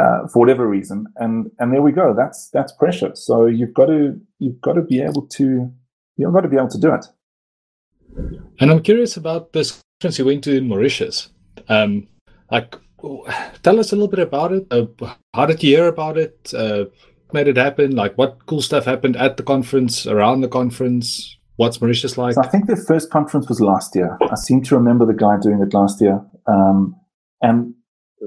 [0.00, 2.14] Uh, for whatever reason, and and there we go.
[2.16, 3.14] That's that's pressure.
[3.14, 5.70] So you've got to you've got to be able to
[6.16, 7.04] you've got to be able to do it.
[8.58, 11.28] And I'm curious about this conference you went to in Mauritius.
[11.68, 12.08] Um,
[12.50, 12.76] like,
[13.62, 14.66] tell us a little bit about it.
[14.70, 14.86] Uh,
[15.34, 16.52] how did you hear about it?
[16.54, 16.84] Uh,
[17.32, 17.96] made it happen?
[17.96, 21.36] Like, what cool stuff happened at the conference, around the conference?
[21.56, 22.34] What's Mauritius like?
[22.34, 24.16] So I think the first conference was last year.
[24.22, 26.96] I seem to remember the guy doing it last year, um,
[27.42, 27.74] and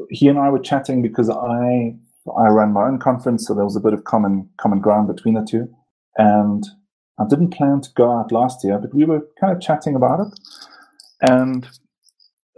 [0.10, 1.96] he and I were chatting because I
[2.38, 5.34] I ran my own conference, so there was a bit of common common ground between
[5.34, 5.68] the two,
[6.18, 6.64] and
[7.20, 10.20] I didn't plan to go out last year, but we were kind of chatting about
[10.20, 10.40] it.
[11.22, 11.68] And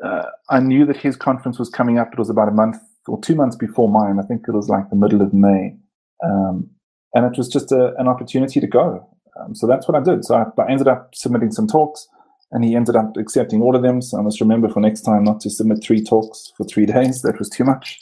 [0.04, 2.14] uh, I knew that his conference was coming up.
[2.14, 4.20] It was about a month or two months before mine.
[4.20, 5.76] I think it was like the middle of May.
[6.24, 6.70] Um,
[7.14, 9.08] and it was just a, an opportunity to go.
[9.40, 10.26] Um, so that's what I did.
[10.26, 12.08] So I, I, ended up submitting some talks,
[12.52, 14.02] and he ended up accepting all of them.
[14.02, 17.22] So I must remember for next time not to submit three talks for three days.
[17.22, 18.00] That was too much.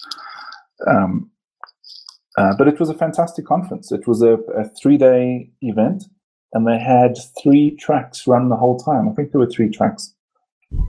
[0.88, 1.30] Um,
[2.38, 3.92] uh, but it was a fantastic conference.
[3.92, 6.04] It was a, a three day event
[6.56, 9.10] and they had three tracks run the whole time.
[9.10, 10.15] I think there were three tracks.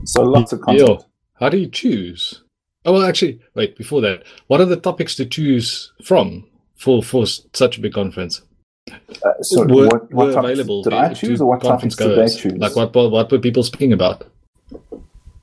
[0.05, 0.87] So lots of content.
[0.87, 1.05] Yo,
[1.39, 2.43] how do you choose?
[2.85, 7.25] Oh, well, actually, wait, before that, what are the topics to choose from for, for
[7.25, 8.41] such a big conference?
[8.89, 12.17] Uh, so were, what, what were topics available did I choose or what topics did
[12.17, 12.53] they choose?
[12.53, 14.25] Like what, what, what were people speaking about?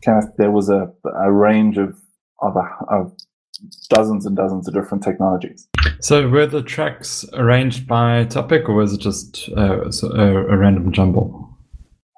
[0.05, 1.97] kind of there was a, a range of
[2.41, 2.57] of,
[2.89, 3.13] of
[3.89, 5.67] dozens and dozens of different technologies.
[6.01, 10.93] So were the tracks arranged by topic, or was it just uh, a, a, random
[10.93, 11.49] jumble?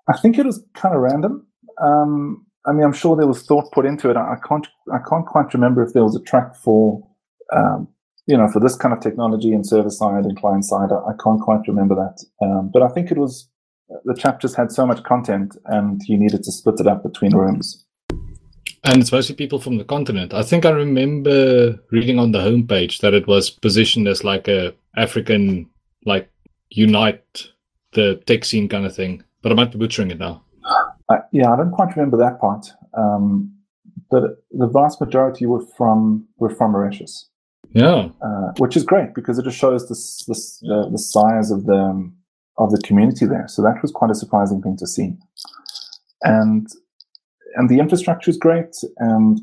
[0.09, 1.46] I think it was kind of random.
[1.83, 4.17] Um, I mean, I'm sure there was thought put into it.
[4.17, 7.07] I can't, I can't quite remember if there was a track for,
[7.53, 7.89] um,
[8.27, 10.91] you know, for this kind of technology and server side and client side.
[10.91, 12.25] I, I can't quite remember that.
[12.45, 13.49] Um, but I think it was
[14.05, 17.85] the chapters had so much content, and you needed to split it up between rooms.
[18.85, 20.33] And it's mostly people from the continent.
[20.33, 24.75] I think I remember reading on the homepage that it was positioned as like a
[24.97, 25.69] African,
[26.05, 26.31] like
[26.71, 27.49] unite
[27.93, 29.23] the tech scene kind of thing.
[29.43, 30.43] But I might be butchering it now.
[31.09, 32.67] Uh, yeah, I don't quite remember that part.
[32.97, 33.53] Um,
[34.11, 37.29] but the vast majority were from were from Mauritius.
[37.73, 41.67] Yeah, uh, which is great because it just shows this, this uh, the size of
[41.67, 42.11] the
[42.59, 43.47] of the community there.
[43.49, 45.13] So that was quite a surprising thing to see.
[46.23, 46.69] And
[47.57, 49.41] and the infrastructure is great, and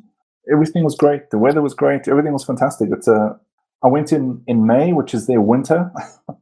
[0.51, 1.29] everything was great.
[1.31, 2.07] The weather was great.
[2.07, 2.89] Everything was fantastic.
[2.91, 3.37] It's a
[3.83, 5.91] I went in in May, which is their winter,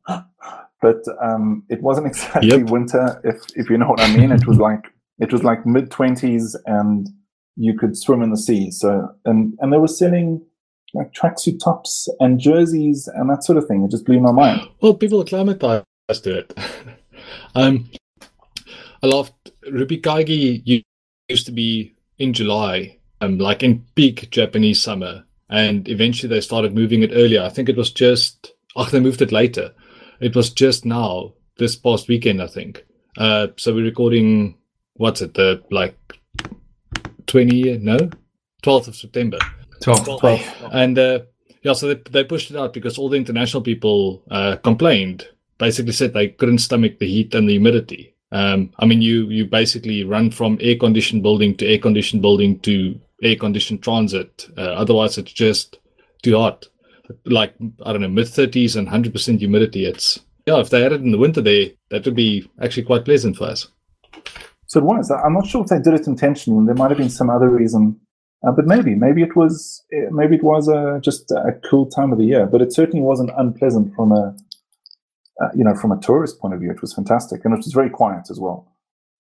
[0.81, 2.69] but um, it wasn't exactly yep.
[2.69, 3.19] winter.
[3.23, 4.85] If if you know what I mean, it was like
[5.19, 7.09] it was like mid twenties, and
[7.55, 8.71] you could swim in the sea.
[8.71, 10.41] So and and they were selling
[10.93, 13.83] like tracksuit tops and jerseys and that sort of thing.
[13.83, 14.67] It just blew my mind.
[14.81, 16.57] Well, people acclimatized to it.
[17.55, 17.89] um,
[19.03, 19.23] I
[19.71, 20.83] Ruby Kaigi
[21.29, 26.75] used to be in July, um, like in peak Japanese summer, and eventually they started
[26.75, 27.41] moving it earlier.
[27.41, 29.73] I think it was just oh they moved it later.
[30.19, 32.85] It was just now this past weekend, I think.
[33.17, 34.57] Uh, so we're recording
[34.95, 35.97] what's it the like
[37.27, 38.09] twenty no
[38.61, 39.37] twelfth of September.
[39.81, 40.19] 12th.
[40.19, 40.69] 12th.
[40.71, 41.19] And uh,
[41.63, 45.27] yeah, so they, they pushed it out because all the international people uh, complained.
[45.57, 48.15] Basically, said they couldn't stomach the heat and the humidity.
[48.31, 52.59] Um, I mean, you you basically run from air conditioned building to air conditioned building
[52.61, 54.47] to air conditioned transit.
[54.57, 55.77] Uh, otherwise, it's just
[56.23, 56.65] too hot.
[57.25, 57.53] Like
[57.85, 59.85] I don't know, mid thirties and hundred percent humidity.
[59.85, 60.59] It's yeah.
[60.59, 63.43] If they had it in the winter, there that would be actually quite pleasant for
[63.43, 63.67] us.
[64.71, 65.11] So it was.
[65.11, 66.65] I'm not sure if they did it intentionally.
[66.65, 67.99] There might have been some other reason,
[68.47, 72.17] uh, but maybe maybe it was maybe it was a, just a cool time of
[72.17, 72.45] the year.
[72.45, 74.33] But it certainly wasn't unpleasant from a
[75.41, 77.73] uh, you know, from a tourist point of view, it was fantastic, and it was
[77.73, 78.71] very quiet as well.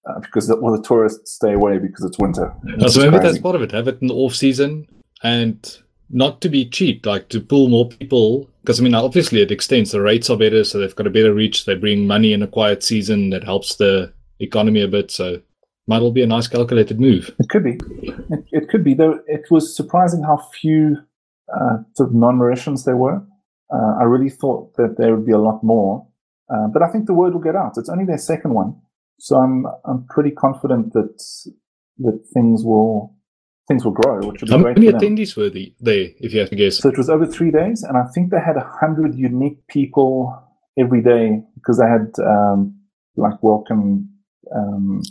[0.07, 2.55] Uh, because the, well, the tourists stay away because it's winter.
[2.87, 3.73] So maybe that's part of it.
[3.73, 4.87] Have it in the off season,
[5.21, 5.77] and
[6.09, 8.49] not to be cheap, like to pull more people.
[8.61, 9.91] Because I mean, obviously, it extends.
[9.91, 11.65] The rates are better, so they've got a better reach.
[11.65, 15.11] They bring money in a quiet season that helps the economy a bit.
[15.11, 15.41] So
[15.87, 17.33] might all be a nice calculated move.
[17.39, 17.79] It could be.
[18.01, 18.93] It, it could be.
[18.93, 20.97] Though it was surprising how few
[21.53, 23.21] uh, sort of non-Mauritians there were.
[23.73, 26.05] Uh, I really thought that there would be a lot more,
[26.53, 27.73] uh, but I think the word will get out.
[27.77, 28.75] It's only their second one,
[29.19, 31.23] so I'm I'm pretty confident that
[31.99, 33.15] that things will
[33.69, 34.17] things will grow.
[34.27, 36.79] Which will be How great many attendees were the, there, if you have to guess?
[36.79, 40.37] So it was over three days, and I think they had hundred unique people
[40.77, 42.75] every day because they had um,
[43.15, 44.10] like welcome
[44.55, 45.01] um,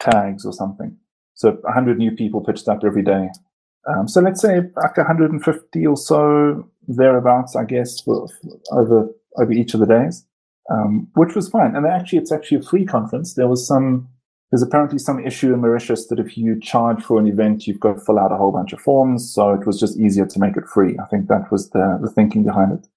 [0.00, 0.96] tags or something.
[1.34, 3.28] So 100 new people pitched up every day.
[3.88, 8.02] Um, so let's say like 150 or so thereabouts, I guess,
[8.70, 10.24] over over each of the days,
[10.70, 11.76] um, which was fine.
[11.76, 13.34] And actually, it's actually a free conference.
[13.34, 14.08] There was some
[14.50, 17.94] there's apparently some issue in Mauritius that if you charge for an event, you've got
[17.94, 19.32] to fill out a whole bunch of forms.
[19.32, 20.96] So it was just easier to make it free.
[21.02, 22.88] I think that was the, the thinking behind it.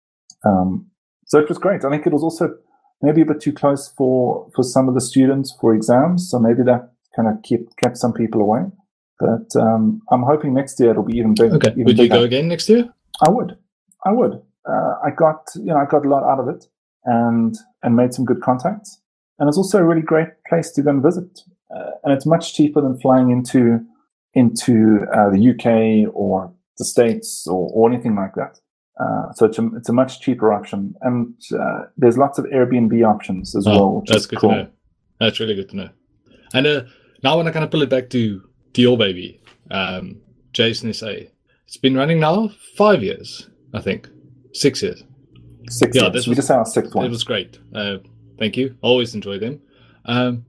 [0.45, 0.88] Um,
[1.25, 1.84] so it was great.
[1.84, 2.55] I think it was also
[3.02, 6.30] maybe a bit too close for, for some of the students for exams.
[6.30, 8.66] So maybe that kind of kept, kept some people away.
[9.20, 11.56] But um, I'm hoping next year it'll be even bigger.
[11.56, 11.72] Okay.
[11.72, 12.04] Even would bigger.
[12.04, 12.90] you go again next year?
[13.26, 13.58] I would.
[14.06, 14.42] I would.
[14.68, 16.66] Uh, I got you know I got a lot out of it
[17.06, 19.02] and and made some good contacts.
[19.40, 21.42] And it's also a really great place to go and visit.
[21.76, 23.80] Uh, and it's much cheaper than flying into
[24.34, 28.60] into uh, the UK or the States or, or anything like that.
[29.00, 33.02] Uh, so it's a, it's a much cheaper option, and uh, there's lots of Airbnb
[33.08, 34.04] options as oh, well.
[34.06, 34.50] that's good cool.
[34.52, 34.68] to know.
[35.20, 35.90] That's really good to know.
[36.54, 36.82] And uh,
[37.24, 38.42] now, when I kind of pull it back to
[38.74, 40.20] to your baby, um,
[40.54, 41.30] JSinSA,
[41.66, 44.10] it's been running now five years, I think,
[44.54, 45.04] six years.
[45.70, 46.14] Six Yeah, years.
[46.14, 47.06] this we was- just had our sixth one.
[47.06, 47.58] It was great.
[47.74, 47.98] Uh,
[48.38, 48.76] thank you.
[48.82, 49.62] Always enjoy them.
[50.06, 50.46] Um,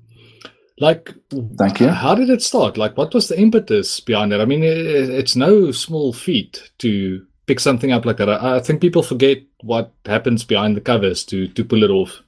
[0.79, 1.15] like,
[1.59, 1.89] Thank you.
[1.89, 2.79] How did it start?
[2.79, 4.41] Like, what was the impetus behind it?
[4.41, 8.29] I mean, it, it's no small feat to pick something up like that.
[8.29, 12.23] I, I think people forget what happens behind the covers to to pull it off.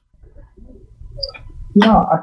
[1.75, 2.19] Yeah, I,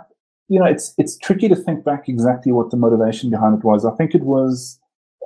[0.49, 3.85] you know, it's it's tricky to think back exactly what the motivation behind it was.
[3.85, 4.79] I think it was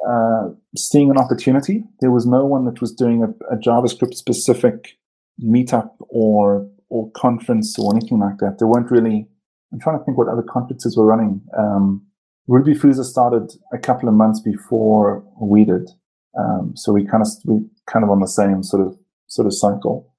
[0.07, 1.85] uh, seeing an opportunity.
[2.00, 4.98] There was no one that was doing a, a JavaScript specific
[5.42, 8.59] meetup or or conference or anything like that.
[8.59, 9.27] There weren't really.
[9.72, 11.42] I'm trying to think what other conferences were running.
[11.59, 12.07] Um,
[12.46, 15.90] Ruby Fuza started a couple of months before we did,
[16.38, 19.55] um, so we kind of we kind of on the same sort of sort of
[19.55, 20.11] cycle.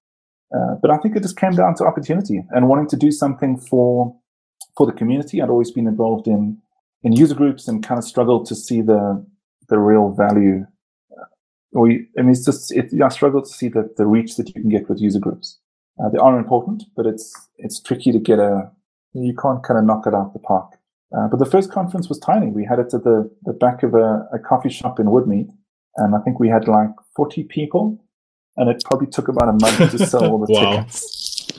[0.55, 3.57] Uh, but I think it just came down to opportunity and wanting to do something
[3.57, 4.15] for
[4.77, 5.41] for the community.
[5.41, 6.57] I'd always been involved in
[7.03, 9.25] in user groups and kind of struggled to see the
[9.69, 10.65] the real value.
[11.11, 11.25] Uh,
[11.79, 14.61] we, I mean, it's just it, I struggle to see the the reach that you
[14.61, 15.59] can get with user groups.
[16.01, 18.69] Uh, they are important, but it's it's tricky to get a.
[19.13, 20.73] You can't kind of knock it out the park.
[21.15, 22.47] Uh, but the first conference was tiny.
[22.47, 25.49] We had it at the, the back of a, a coffee shop in Woodmead,
[25.97, 28.03] and I think we had like 40 people,
[28.57, 30.71] and it probably took about a month to sell all the Wow.
[30.77, 31.51] tickets.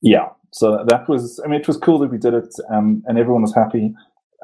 [0.00, 1.40] Yeah, so that was.
[1.44, 3.94] I mean, it was cool that we did it, um, and everyone was happy.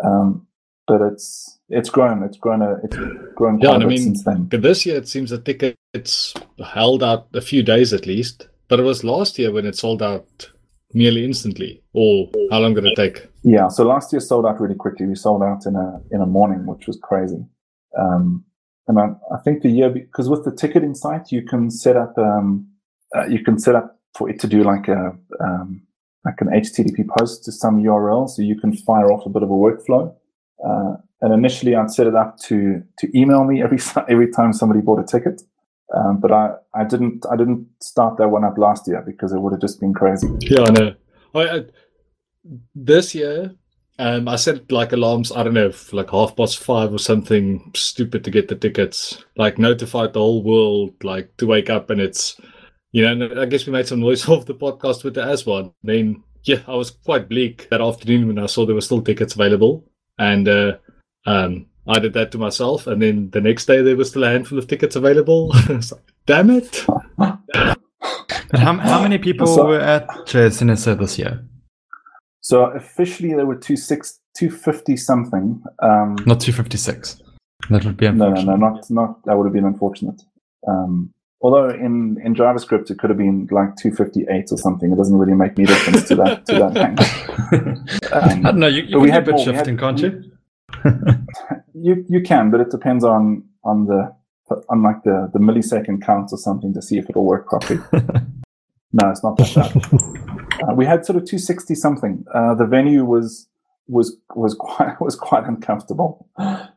[0.05, 0.47] Um,
[0.87, 2.23] but it's it's grown.
[2.23, 2.63] It's grown.
[2.63, 2.97] A, it's
[3.35, 4.45] grown Yeah, quite and a I bit mean, since then.
[4.45, 6.33] But this year it seems the tickets
[6.65, 8.49] held out a few days at least.
[8.69, 10.51] But it was last year when it sold out
[10.95, 11.83] nearly instantly.
[11.93, 13.27] Or how long did it take?
[13.43, 15.07] Yeah, so last year sold out really quickly.
[15.07, 17.45] We sold out in a in a morning, which was crazy.
[17.99, 18.45] Um,
[18.89, 22.17] and I, I think the year because with the ticketing site, you can set up
[22.19, 22.67] um,
[23.15, 25.83] uh, you can set up for it to do like a um,
[26.25, 29.51] like an HTTP post to some URL, so you can fire off a bit of
[29.51, 30.15] a workflow.
[30.67, 34.81] Uh, and initially, I'd set it up to to email me every every time somebody
[34.81, 35.43] bought a ticket.
[35.95, 39.39] Um, but I, I didn't I didn't start that one up last year because it
[39.39, 40.29] would have just been crazy.
[40.41, 40.95] Yeah, I know.
[41.35, 41.65] I, I,
[42.75, 43.55] this year,
[43.99, 45.33] um, I set like alarms.
[45.33, 49.25] I don't know, for like half past five or something stupid to get the tickets.
[49.37, 52.41] Like notified the whole world, like to wake up, and it's
[52.93, 53.27] you know.
[53.27, 55.73] and I guess we made some noise off the podcast with the as one.
[55.83, 59.35] Then yeah, I was quite bleak that afternoon when I saw there were still tickets
[59.35, 59.85] available,
[60.19, 60.77] and uh,
[61.27, 62.87] um, I did that to myself.
[62.87, 65.53] And then the next day there was still a handful of tickets available.
[65.69, 66.85] It's like, Damn it!
[67.17, 67.39] But
[68.53, 71.45] how, how many people were at JSinSA this year?
[72.49, 75.63] So officially there were two six two fifty something.
[75.83, 77.21] Um, Not 256.
[77.69, 78.47] That would be unfortunate.
[78.47, 80.23] no, no, no, not not that would have been unfortunate.
[80.67, 84.91] Um, although in in JavaScript it could have been like two fifty eight or something.
[84.93, 86.73] It doesn't really make any difference to that to that.
[88.15, 88.67] I Um, don't know.
[88.77, 89.45] You, you we had bit more.
[89.45, 90.11] We had- shifting, can't you?
[91.75, 94.01] you you can, but it depends on on the
[94.71, 97.81] on like the the millisecond count or something to see if it'll work properly.
[98.93, 100.29] no, it's not that bad.
[100.67, 102.25] Uh, we had sort of 260 something.
[102.35, 103.49] Uh, the venue was
[103.87, 106.29] was was quite was quite uncomfortable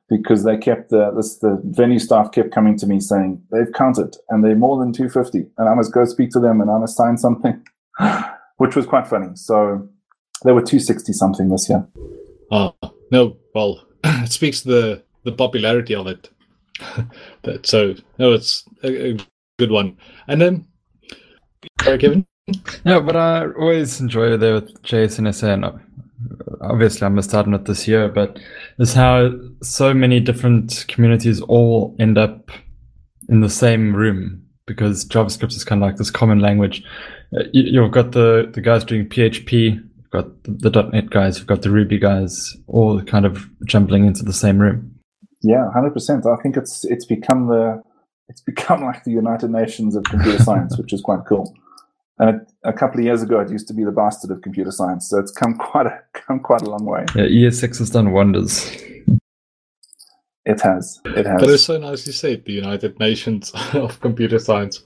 [0.07, 4.15] because they kept the this, the venue staff kept coming to me saying they've counted
[4.29, 6.95] and they're more than 250 and I must go speak to them and I must
[6.95, 7.59] sign something,
[8.57, 9.35] which was quite funny.
[9.35, 9.89] So
[10.43, 11.87] there were 260 something this year.
[12.51, 12.75] Oh
[13.11, 16.29] no, well, it speaks to the the popularity of it.
[17.63, 19.17] so no, it's a, a
[19.57, 19.97] good one.
[20.27, 20.67] And then,
[21.81, 22.25] sorry, Kevin.
[22.85, 25.53] Yeah, but I always enjoy there with JSinSA.
[25.53, 25.71] And uh,
[26.61, 28.39] obviously, I'm out on it this year, but
[28.77, 32.51] it's how so many different communities all end up
[33.29, 36.83] in the same room because JavaScript is kind of like this common language.
[37.35, 41.37] Uh, you, you've got the, the guys doing PHP, you've got the, the .NET guys,
[41.37, 44.95] you've got the Ruby guys, all kind of jumbling into the same room.
[45.41, 46.25] Yeah, hundred percent.
[46.25, 47.81] I think it's it's become the
[48.31, 51.53] it's become like the United Nations of computer science, which is quite cool.
[52.17, 54.71] And it, a couple of years ago, it used to be the bastard of computer
[54.71, 57.05] science, so it's come quite a come quite a long way.
[57.15, 58.69] Yeah, ES6 has done wonders.
[60.43, 61.39] It has, it has.
[61.39, 61.63] But it's has.
[61.65, 64.83] so nicely said, the United Nations of Computer Science.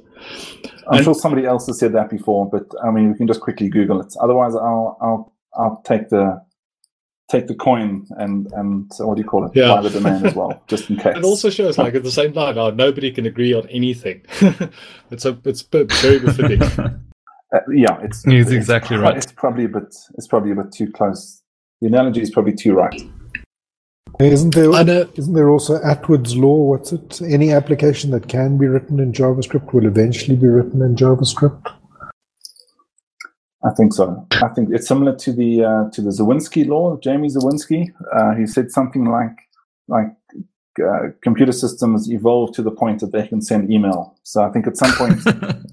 [0.87, 3.41] I'm and- sure somebody else has said that before, but I mean, we can just
[3.41, 4.13] quickly Google it.
[4.19, 6.41] Otherwise, I'll I'll I'll take the
[7.29, 9.51] take the coin and and what do you call it?
[9.55, 9.69] Yeah.
[9.69, 11.15] Buy the domain as well, just in case.
[11.17, 14.21] It also shows, like, at the same time, how nobody can agree on anything.
[15.11, 16.61] it's a, it's very befitting.
[17.53, 19.17] Uh, yeah, it's it's exactly pro- right.
[19.17, 21.43] It's probably a bit it's probably a bit too close.
[21.79, 22.99] The analogy is probably too right.
[24.19, 24.71] Isn't there?
[24.73, 25.07] I know.
[25.15, 26.55] Isn't there also Atwood's law?
[26.55, 27.21] What's it?
[27.21, 31.71] Any application that can be written in JavaScript will eventually be written in JavaScript.
[33.65, 34.27] I think so.
[34.31, 37.87] I think it's similar to the uh, to the Zawinski law, Jamie Zawinski.
[38.13, 39.35] Uh, he said something like
[39.87, 40.11] like
[40.79, 44.17] uh, computer systems evolve to the point that they can send email.
[44.23, 45.19] So I think at some point,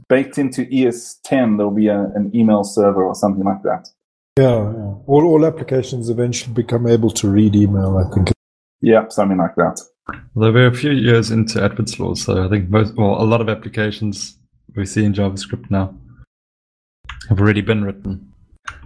[0.08, 3.88] baked into ES10, there'll be a, an email server or something like that.
[4.38, 4.94] Yeah, yeah.
[5.06, 8.30] All, all applications eventually become able to read email, I think.
[8.80, 9.80] Yeah, something like that.
[10.34, 13.40] Well, we're a few years into Atwood's law, so I think most, well, a lot
[13.40, 14.38] of applications
[14.74, 15.94] we see in JavaScript now
[17.32, 18.32] have already been written.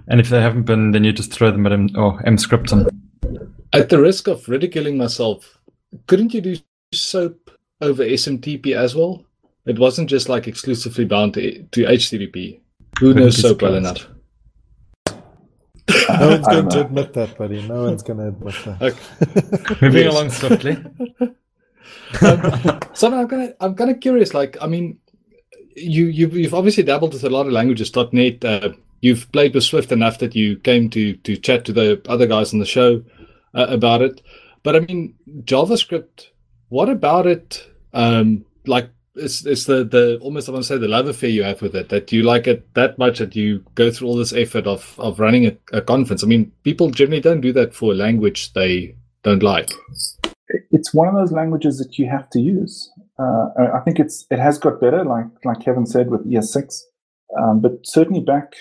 [0.09, 2.89] And if they haven't been, then you just throw them at M or Emscripten.
[3.73, 5.59] At the risk of ridiculing myself,
[6.07, 6.57] couldn't you do
[6.93, 9.25] SOAP over SMTP as well?
[9.67, 12.61] It wasn't just like exclusively bound to, to HTTP.
[13.01, 14.07] Who Wouldn't knows be SOAP well enough?
[16.09, 17.63] No one's going to admit that, buddy.
[17.67, 18.83] No one's going to admit that.
[18.83, 19.77] Okay.
[19.87, 20.77] Moving along swiftly.
[22.23, 24.35] um, so I'm kind of I'm kind of curious.
[24.35, 24.99] Like, I mean,
[25.77, 27.93] you you've, you've obviously dabbled with a lot of languages.
[28.13, 28.45] .NET.
[28.45, 28.71] Uh,
[29.01, 32.53] you've played with Swift enough that you came to to chat to the other guys
[32.53, 33.03] on the show
[33.55, 34.23] uh, about it.
[34.63, 36.29] But I mean, JavaScript.
[36.69, 37.65] What about it?
[37.95, 41.45] Um, like, it's it's the the almost I want to say the love affair you
[41.45, 44.33] have with it that you like it that much that you go through all this
[44.33, 46.25] effort of of running a, a conference.
[46.25, 49.71] I mean, people generally don't do that for a language they don't like.
[50.71, 52.91] it's one of those languages that you have to use.
[53.19, 56.83] Uh, I think it's it has got better, like like Kevin said with ES6,
[57.41, 58.55] um, but certainly back,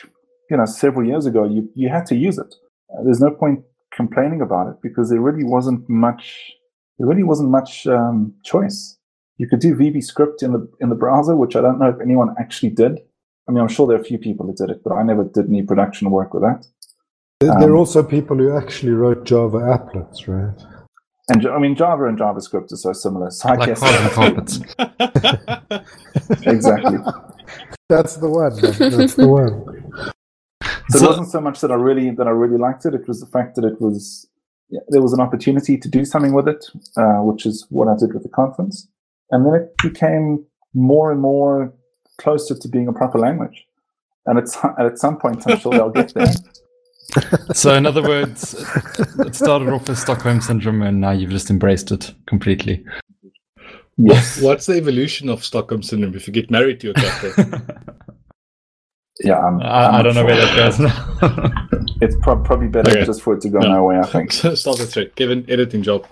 [0.50, 2.56] you know, several years ago, you you had to use it.
[2.92, 3.60] Uh, there's no point
[3.94, 6.52] complaining about it because there really wasn't much.
[6.98, 8.98] There really wasn't much um, choice.
[9.38, 12.00] You could do VB script in the in the browser, which I don't know if
[12.02, 13.00] anyone actually did.
[13.48, 15.26] I mean, I'm sure there are a few people that did it, but I never
[15.26, 16.66] did any production work with that.
[17.42, 20.58] There, there are Um, also people who actually wrote Java applets, right?
[21.30, 23.32] And I mean, Java and JavaScript are so similar.
[23.32, 24.60] So I Like guess carbon carpets.
[26.46, 26.98] exactly.
[27.90, 28.56] That's the one.
[28.56, 30.12] That's the one.
[30.90, 32.94] So, So- it wasn't so much that I really that I really liked it.
[32.94, 34.28] It was the fact that it was
[34.70, 36.66] yeah, there was an opportunity to do something with it,
[36.98, 38.88] uh, which is what I did with the conference,
[39.32, 41.74] and then it became more and more
[42.20, 43.66] closer to being a proper language.
[44.28, 46.28] And it's and at some point, I'm sure they'll get there.
[47.54, 48.54] So, in other words,
[49.20, 52.84] it started off with Stockholm syndrome, and now you've just embraced it completely.
[53.98, 57.66] Yes, What's the evolution of Stockholm syndrome if you get married to your captain?
[59.24, 59.40] yeah.
[59.40, 61.52] I'm, I, I I'm don't know where that goes now.
[62.02, 63.06] It's prob- probably better Okay.
[63.06, 63.70] just for it to go No.
[63.72, 64.02] nowhere.
[64.02, 64.32] I think.
[64.34, 65.16] Start the thread.
[65.16, 66.06] Kevin, editing job.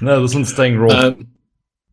[0.00, 0.90] no, this one's staying raw.
[0.90, 1.28] um,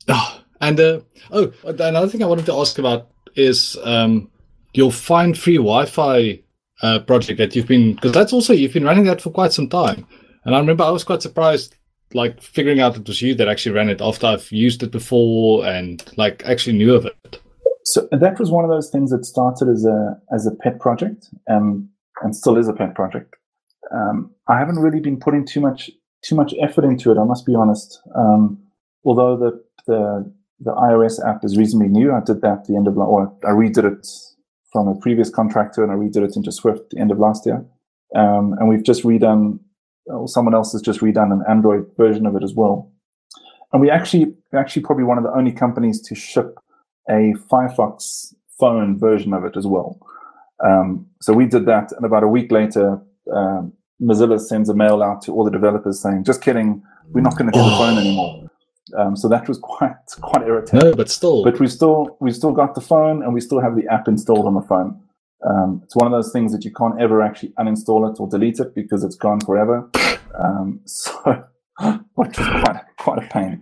[0.08, 1.00] oh, and uh,
[1.32, 4.30] oh, another thing I wanted to ask about is um,
[4.78, 6.40] your Find Free Wi-Fi
[6.84, 9.68] uh, project that you've been because that's also you've been running that for quite some
[9.68, 10.06] time.
[10.46, 11.76] And I remember I was quite surprised,
[12.14, 15.66] like figuring out it was you that actually ran it after I've used it before
[15.66, 17.42] and like actually knew of it.
[17.84, 21.28] So that was one of those things that started as a as a pet project,
[21.50, 21.90] um,
[22.22, 23.36] and still is a pet project.
[23.92, 25.90] Um, I haven't really been putting too much
[26.22, 27.18] too much effort into it.
[27.18, 28.00] I must be honest.
[28.16, 28.60] Um,
[29.04, 32.88] although the the the iOS app is reasonably new, I did that at the end
[32.88, 34.08] of or I redid it
[34.72, 37.46] from a previous contractor and I redid it into Swift at the end of last
[37.46, 37.66] year.
[38.16, 39.60] Um, and we've just redone,
[40.06, 42.92] or someone else has just redone an Android version of it as well.
[43.74, 46.58] And we actually actually probably one of the only companies to ship
[47.10, 50.00] a Firefox phone version of it as well.
[50.64, 53.00] Um, so we did that, and about a week later,
[53.34, 57.38] um, Mozilla sends a mail out to all the developers saying, "Just kidding, we're not
[57.38, 58.50] going to do the phone anymore."
[58.98, 60.90] Um, so that was quite quite irritating.
[60.90, 63.76] No, but still, But we still we still got the phone, and we still have
[63.76, 65.00] the app installed on the phone.
[65.48, 68.60] Um, it's one of those things that you can't ever actually uninstall it or delete
[68.60, 69.88] it because it's gone forever.
[70.34, 71.44] Um, so,
[72.16, 73.62] which was quite quite a pain.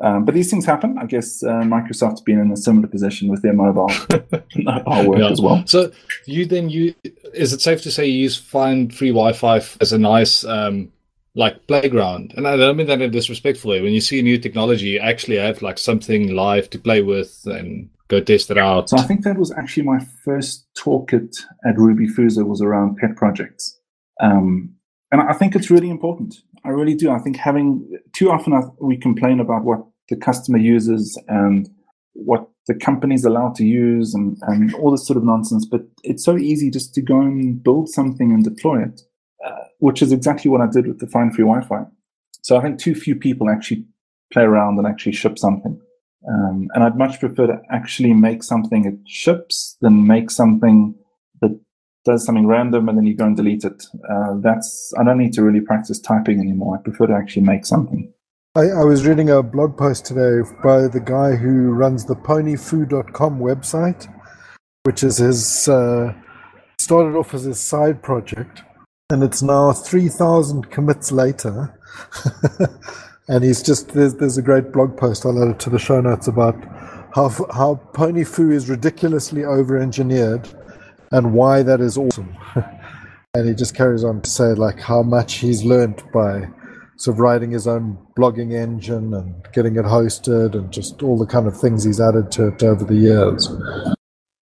[0.00, 0.96] Um, but these things happen.
[0.98, 3.90] I guess uh, Microsoft's been in a similar position with their mobile
[4.56, 5.28] mobile work Yeah.
[5.30, 5.62] as well.
[5.66, 5.90] So
[6.26, 6.94] you then you
[7.34, 10.92] is it safe to say you use Find Free Wi-Fi as a nice um,
[11.34, 12.34] like playground?
[12.36, 13.80] And I don't mean that in a disrespectful way.
[13.80, 17.88] When you see new technology, you actually have like something live to play with and
[18.08, 18.90] go test it out.
[18.90, 21.30] So I think that was actually my first talk at,
[21.66, 23.78] at Ruby Fuza was around pet projects.
[24.20, 24.74] Um,
[25.10, 26.34] and I think it's really important.
[26.64, 27.10] I really do.
[27.10, 31.68] I think having too often I, we complain about what the customer uses and
[32.12, 35.66] what the company's allowed to use and, and all this sort of nonsense.
[35.66, 39.00] But it's so easy just to go and build something and deploy it,
[39.44, 41.84] uh, which is exactly what I did with the Find Free Wi-Fi.
[42.42, 43.84] So I think too few people actually
[44.32, 45.80] play around and actually ship something.
[46.28, 50.94] Um, and I'd much prefer to actually make something that ships than make something
[51.40, 51.58] that
[52.04, 53.84] does something random and then you go and delete it.
[54.08, 56.78] Uh, that's I don't need to really practice typing anymore.
[56.78, 58.12] I prefer to actually make something.
[58.54, 63.40] I, I was reading a blog post today by the guy who runs the ponyfoo.com
[63.40, 64.12] website,
[64.82, 66.12] which is his, uh,
[66.78, 68.62] started off as his side project,
[69.12, 71.78] and it's now 3,000 commits later.
[73.28, 76.00] and he's just, there's, there's a great blog post I'll add it to the show
[76.00, 76.56] notes about
[77.14, 80.48] how, how Ponyfoo is ridiculously over engineered
[81.10, 82.34] and why that is awesome.
[83.34, 86.48] and he just carries on to say, like, how much he's learnt by
[86.96, 91.26] sort of writing his own blogging engine and getting it hosted and just all the
[91.26, 93.48] kind of things he's added to it over the years.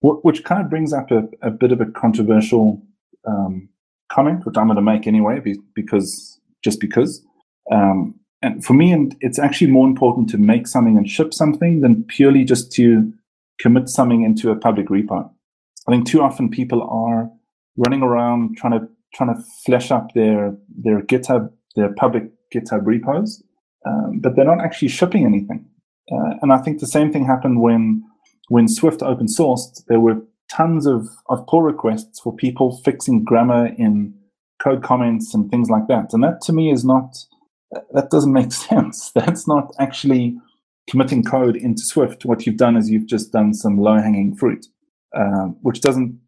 [0.01, 2.81] Which kind of brings up a, a bit of a controversial
[3.27, 3.67] um,
[4.13, 7.25] comment, which I'm going to make anyway, be, because just because.
[7.71, 11.81] Um, and for me, and it's actually more important to make something and ship something
[11.81, 13.11] than purely just to
[13.59, 15.29] commit something into a public repo.
[15.87, 17.29] I think too often people are
[17.77, 23.43] running around trying to trying to flesh up their their GitHub their public GitHub repos,
[23.85, 25.65] um, but they're not actually shipping anything.
[26.11, 28.03] Uh, and I think the same thing happened when
[28.49, 29.83] when Swift open sourced.
[29.87, 30.21] There were
[30.51, 34.13] tons of, of pull requests for people fixing grammar in
[34.61, 36.13] code comments and things like that.
[36.13, 37.17] And that to me is not
[37.91, 39.11] that doesn't make sense.
[39.11, 40.37] That's not actually
[40.89, 42.25] committing code into Swift.
[42.25, 44.67] What you've done is you've just done some low hanging fruit,
[45.15, 46.19] uh, which doesn't,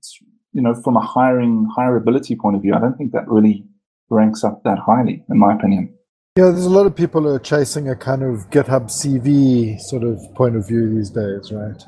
[0.53, 3.65] you know, from a hiring hireability point of view, I don't think that really
[4.09, 5.93] ranks up that highly, in my opinion.
[6.37, 10.03] Yeah, there's a lot of people who are chasing a kind of GitHub CV sort
[10.03, 11.83] of point of view these days, right?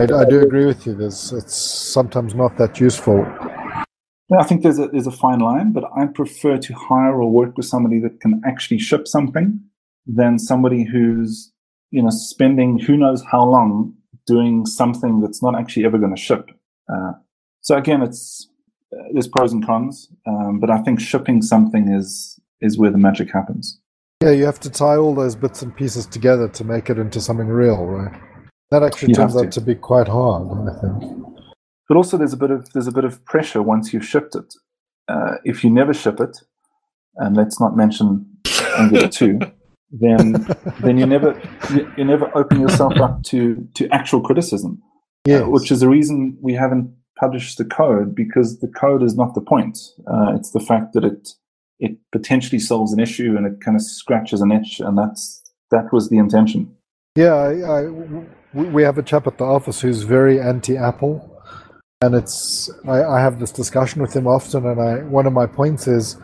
[0.00, 0.94] I, I do agree with you.
[0.94, 3.18] There's it's sometimes not that useful.
[4.30, 7.30] Yeah, I think there's a there's a fine line, but I prefer to hire or
[7.30, 9.60] work with somebody that can actually ship something
[10.06, 11.52] than somebody who's
[11.90, 13.94] you know spending who knows how long
[14.26, 16.50] doing something that's not actually ever going to ship.
[16.92, 17.12] Uh,
[17.60, 18.48] so again, it's
[18.92, 22.98] uh, there's pros and cons, um, but I think shipping something is is where the
[22.98, 23.78] magic happens.
[24.22, 27.20] Yeah, you have to tie all those bits and pieces together to make it into
[27.20, 28.29] something real, right?
[28.70, 31.26] That actually turns out to be quite hard, I think.
[31.88, 34.54] But also, there's a bit of there's a bit of pressure once you've shipped it.
[35.08, 36.38] Uh, if you never ship it,
[37.16, 38.26] and let's not mention
[38.78, 39.40] Angular two,
[39.90, 40.46] then
[40.80, 41.40] then you never
[41.74, 44.80] you, you never open yourself up to to actual criticism.
[45.26, 45.42] Yes.
[45.42, 49.34] uh, which is the reason we haven't published the code because the code is not
[49.34, 49.78] the point.
[50.10, 51.28] Uh, it's the fact that it
[51.78, 55.92] it potentially solves an issue and it kind of scratches an itch, and that's that
[55.92, 56.74] was the intention.
[57.16, 57.82] Yeah, I, I,
[58.52, 61.42] we we have a chap at the office who's very anti-Apple,
[62.00, 65.46] and it's I, I have this discussion with him often, and I one of my
[65.46, 66.16] points is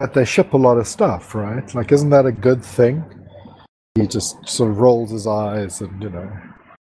[0.00, 1.74] that they ship a lot of stuff, right?
[1.74, 3.04] Like, isn't that a good thing?
[3.94, 6.30] He just sort of rolls his eyes and you know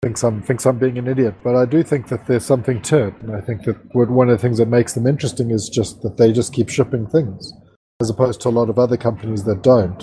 [0.02, 3.08] thinks I'm thinks I'm being an idiot, but I do think that there's something to
[3.08, 6.02] it, and I think that one of the things that makes them interesting is just
[6.02, 7.52] that they just keep shipping things,
[8.00, 10.02] as opposed to a lot of other companies that don't.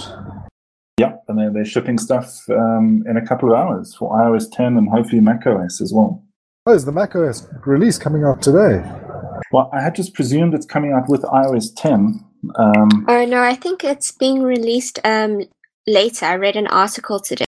[1.00, 4.78] Yeah, and they're, they're shipping stuff um, in a couple of hours for iOS 10
[4.78, 6.24] and hopefully macOS as well.
[6.66, 8.82] Oh, is the macOS release coming out today?
[9.52, 12.24] Well, I had just presumed it's coming out with iOS 10.
[12.58, 15.42] Um, Oh no, I think it's being released um
[15.86, 16.26] later.
[16.28, 17.46] I read an article today.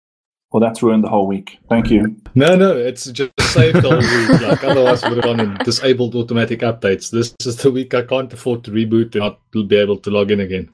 [0.53, 1.59] well, that's ruined the whole week.
[1.69, 2.17] Thank you.
[2.35, 4.43] No, no, it's just saved the whole week.
[4.43, 7.11] Like otherwise, we would have gone and disabled automatic updates.
[7.11, 10.31] This is the week I can't afford to reboot and not be able to log
[10.31, 10.71] in again.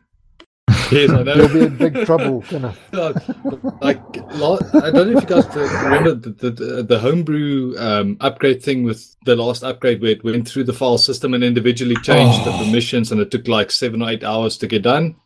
[0.90, 1.34] Yes, I know.
[1.34, 2.42] You'll be in big trouble.
[2.48, 2.78] Kenneth.
[2.92, 8.84] Like I don't know if you guys remember the the, the homebrew um, upgrade thing
[8.84, 12.52] with the last upgrade where it went through the file system and individually changed the
[12.52, 12.58] Oh.
[12.64, 15.16] permissions and it took like seven or eight hours to get done.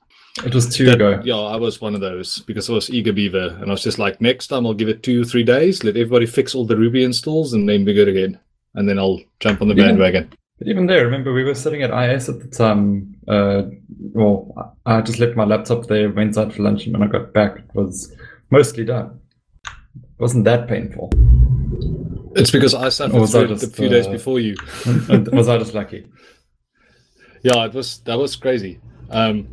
[0.44, 1.20] It was two That- ago.
[1.24, 3.98] Yeah, I was one of those because I was eager beaver and I was just
[3.98, 6.76] like, next time I'll give it two or three days, let everybody fix all the
[6.76, 8.38] Ruby installs and then be good again.
[8.74, 10.32] And then I'll jump on the bandwagon.
[10.60, 13.16] But even there, remember we were sitting at IS at the time.
[13.26, 13.62] Uh,
[14.12, 17.32] well, I just left my laptop there, went out for lunch, and when I got
[17.32, 18.14] back, it was
[18.50, 19.18] mostly done.
[19.64, 21.10] It wasn't that painful.
[22.36, 24.38] It's because I suffered Or was I through it a just, few days uh, before
[24.38, 24.54] you.
[25.32, 26.06] Was I just lucky?
[27.42, 28.80] Yeah, it was that was crazy.
[29.08, 29.48] Um,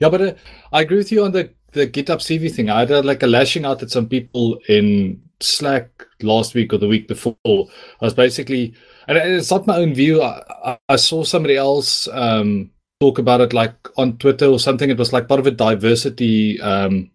[0.00, 0.34] yeah, but uh,
[0.72, 2.68] I agree with you on the the GitHub CV thing.
[2.68, 6.88] I had like a lashing out at some people in Slack last week or the
[6.88, 7.36] week before.
[7.44, 8.74] I was basically,
[9.10, 10.22] and it's not my own view.
[10.22, 14.88] I, I, saw somebody else um, talk about it like on Twitter or something.
[14.88, 16.60] It was like part of a diversity.
[16.60, 17.10] Um,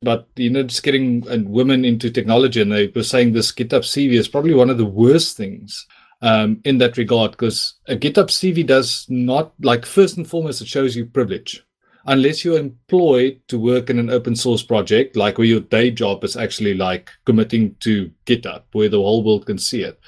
[0.00, 3.82] but you know, just getting uh, women into technology, and they were saying this GitHub
[3.82, 5.86] CV is probably one of the worst things
[6.22, 10.68] um, in that regard because a GitHub CV does not like first and foremost it
[10.68, 11.62] shows you privilege
[12.06, 16.24] unless you're employed to work in an open source project like where your day job
[16.24, 20.00] is actually like committing to GitHub where the whole world can see it.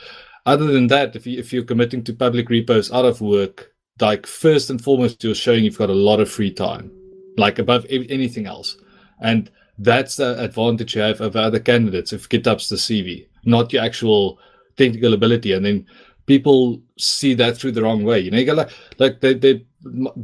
[0.46, 4.26] Other than that, if you if you're committing to public repos out of work, like
[4.26, 6.90] first and foremost you're showing you've got a lot of free time,
[7.36, 8.76] like above anything else,
[9.20, 13.82] and that's the advantage you have over other candidates if GitHub's the CV, not your
[13.82, 14.38] actual
[14.76, 15.86] technical ability, and then
[16.26, 18.20] people see that through the wrong way.
[18.20, 19.66] You know, you got like like they, they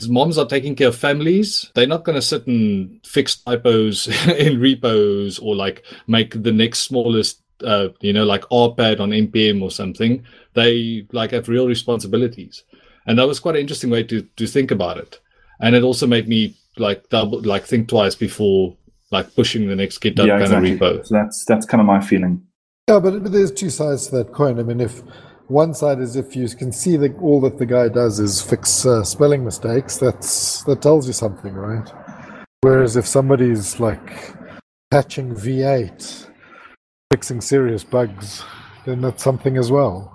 [0.09, 1.71] moms are taking care of families.
[1.75, 6.81] They're not going to sit and fix typos in repos or like make the next
[6.81, 7.43] smallest.
[7.65, 10.25] Uh, you know, like RPad on npm or something.
[10.55, 12.65] They like have real responsibilities,
[13.07, 15.21] and that was quite an interesting way to to think about it.
[15.61, 18.77] And it also made me like double like think twice before
[19.11, 20.73] like pushing the next GitHub yeah, kind exactly.
[20.73, 21.07] of repo.
[21.07, 22.43] So that's that's kind of my feeling.
[22.89, 24.61] Yeah, but, but there's two sides to that coin.
[24.61, 25.03] I mean, if
[25.49, 28.85] one side is if you can see that all that the guy does is fix
[28.87, 31.89] uh, spelling mistakes, that's that tells you something, right?
[32.63, 34.35] Whereas if somebody's like
[34.91, 36.29] patching V8,
[37.11, 38.45] fixing serious bugs,
[38.85, 40.13] then that's something as well.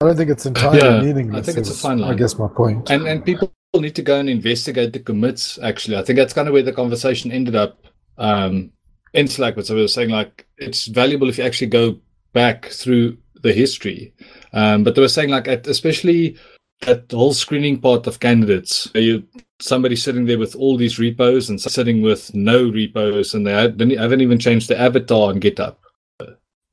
[0.00, 2.02] I don't think it's entirely Yeah, I think it's a is, line.
[2.04, 2.90] I guess my point.
[2.90, 5.58] And and people need to go and investigate the commits.
[5.58, 7.84] Actually, I think that's kind of where the conversation ended up
[8.16, 8.70] um,
[9.12, 9.56] in Slack.
[9.56, 11.98] But so we were saying like it's valuable if you actually go
[12.32, 14.14] back through the history.
[14.52, 16.36] Um, but they were saying like at, especially
[16.82, 19.24] that whole screening part of candidates, you
[19.60, 23.78] somebody sitting there with all these repos and sitting with no repos, and they had-
[23.78, 25.74] they haven't even changed the avatar on GitHub,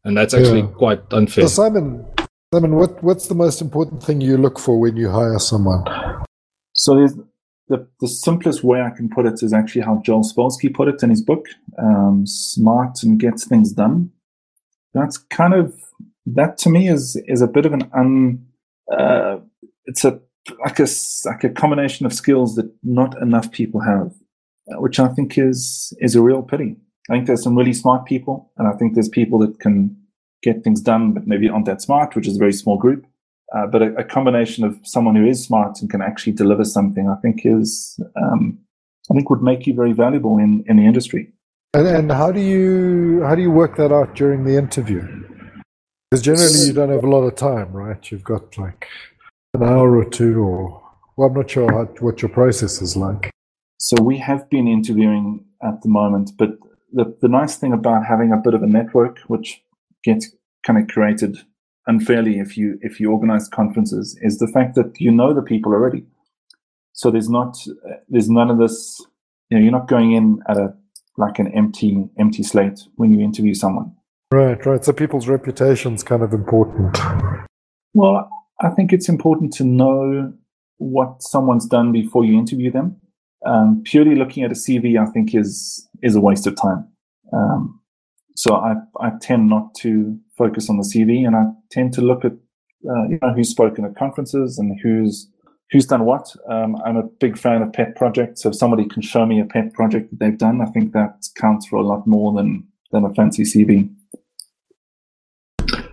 [0.04, 0.68] and that's actually Yeah.
[0.68, 1.48] quite unfair.
[1.48, 2.06] So Simon,
[2.54, 5.84] Simon, what what's the most important thing you look for when you hire someone?
[6.74, 7.16] So there's
[7.68, 11.02] the, the simplest way I can put it is actually how Joel Spolsky put it
[11.02, 11.48] in his book,
[11.80, 14.12] um, smart and gets things done.
[14.94, 15.74] That's kind of
[16.28, 18.46] that to me is is a bit of an un
[18.96, 19.38] uh,
[19.86, 20.20] it's a
[20.64, 20.88] like a
[21.26, 24.14] like a combination of skills that not enough people have,
[24.72, 26.78] uh, which I think is is a real pity.
[27.10, 29.96] I think there's some really smart people, and I think there's people that can
[30.41, 33.06] get things done, but maybe aren't that smart, which is a very small group.
[33.56, 37.08] Uh, but a, a combination of someone who is smart and can actually deliver something,
[37.08, 38.58] I think is, um,
[39.10, 41.32] I think would make you very valuable in, in the industry.
[41.76, 45.02] And, and how do you how do you work that out during the interview?
[46.10, 48.12] Because generally you don't have a lot of time, right?
[48.12, 48.88] You've got like
[49.62, 50.82] an hour or two, or
[51.18, 53.32] well, I'm not sure how, what your process is like.
[53.78, 56.58] So we have been interviewing at the moment, but
[56.93, 59.62] the, the nice thing about having a bit of a network, which
[60.03, 60.32] gets
[60.66, 61.38] kind of created
[61.88, 65.74] unfairly if you if you organize conferences, is the fact that you know the people
[65.74, 66.06] already.
[66.93, 67.58] So there's not
[68.10, 69.06] there's none of this.
[69.49, 70.74] You know, you're not going in at a
[71.18, 73.93] like an empty empty slate when you interview someone.
[74.32, 74.84] Right, right.
[74.84, 76.97] So people's reputation's kind of important.
[77.93, 78.30] Well,
[78.62, 80.34] I think it's important to know
[80.78, 82.97] what someone's done before you interview them.
[83.45, 86.88] Um, purely looking at a CV, I think is is a waste of time.
[87.34, 87.80] Um,
[88.36, 92.26] so I I tend not to focus on the CV, and I tend to look
[92.26, 95.30] at uh, you know who's spoken at conferences and who's
[95.72, 96.34] who's done what.
[96.49, 98.43] Um, I'm a big fan of pet projects.
[98.43, 101.28] So if somebody can show me a pet project that they've done, I think that
[101.36, 103.89] counts for a lot more than than a fancy CV.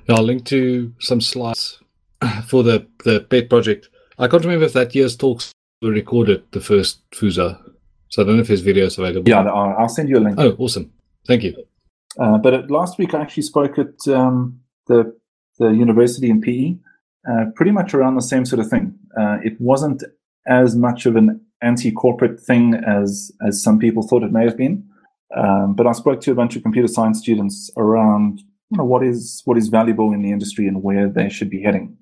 [0.09, 1.82] I'll link to some slides
[2.47, 3.89] for the, the pet project.
[4.19, 7.61] I can't remember if that year's talks were recorded, the first Fuza.
[8.09, 9.29] So I don't know if there's videos available.
[9.29, 10.37] Yeah, I'll, I'll send you a link.
[10.39, 10.93] Oh, awesome.
[11.27, 11.57] Thank you.
[12.19, 15.17] Uh, but at, last week, I actually spoke at um, the
[15.59, 16.75] the university in PE,
[17.31, 18.99] uh, pretty much around the same sort of thing.
[19.19, 20.03] Uh, it wasn't
[20.47, 24.85] as much of an anti-corporate thing as as some people thought it may have been.
[25.35, 29.03] Um, but I spoke to a bunch of computer science students around you know, what
[29.03, 31.97] is what is valuable in the industry and where they should be heading.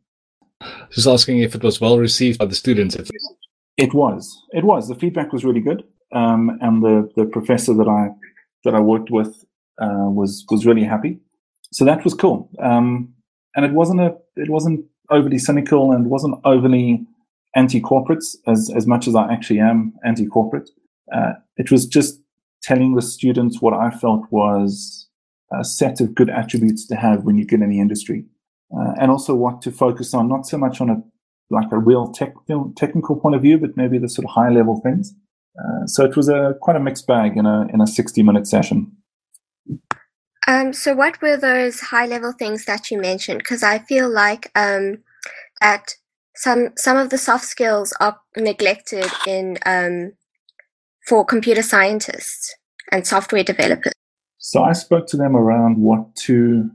[0.90, 2.96] Just asking if it was well received by the students.
[3.76, 4.42] It was.
[4.50, 4.88] It was.
[4.88, 8.10] The feedback was really good, um, and the the professor that I
[8.64, 9.44] that I worked with
[9.80, 11.18] uh, was was really happy.
[11.72, 12.50] So that was cool.
[12.58, 13.14] Um,
[13.56, 17.06] and it wasn't a it wasn't overly cynical and wasn't overly
[17.54, 20.68] anti corporates as as much as I actually am anti corporate.
[21.12, 22.20] Uh, it was just
[22.62, 25.08] telling the students what I felt was
[25.52, 28.24] a set of good attributes to have when you get in the industry,
[28.76, 30.28] uh, and also what to focus on.
[30.28, 31.02] Not so much on a
[31.50, 34.80] like a real technical technical point of view, but maybe the sort of high level
[34.82, 35.14] things.
[35.58, 38.46] Uh, so it was a quite a mixed bag in a in a sixty minute
[38.46, 38.92] session.
[40.46, 43.38] Um, so what were those high level things that you mentioned?
[43.38, 44.98] Because I feel like um,
[45.60, 45.94] that
[46.36, 50.12] some some of the soft skills are neglected in um,
[51.06, 52.54] for computer scientists
[52.92, 53.92] and software developers.
[54.38, 56.70] So I spoke to them around what to.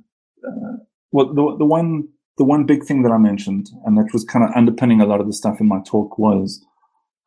[0.45, 0.77] Uh,
[1.15, 4.43] well, the the one the one big thing that I mentioned, and that was kind
[4.43, 6.61] of underpinning a lot of the stuff in my talk, was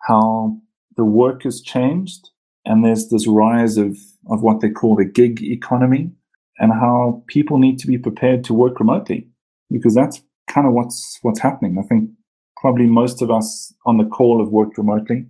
[0.03, 0.59] how
[0.99, 2.29] the work has changed,
[2.67, 6.11] and there's this rise of of what they call the gig economy,
[6.59, 9.27] and how people need to be prepared to work remotely,
[9.71, 10.21] because that's
[10.51, 11.79] kind of what's what's happening.
[11.79, 12.11] I think
[12.59, 15.25] probably most of us on the call have worked remotely,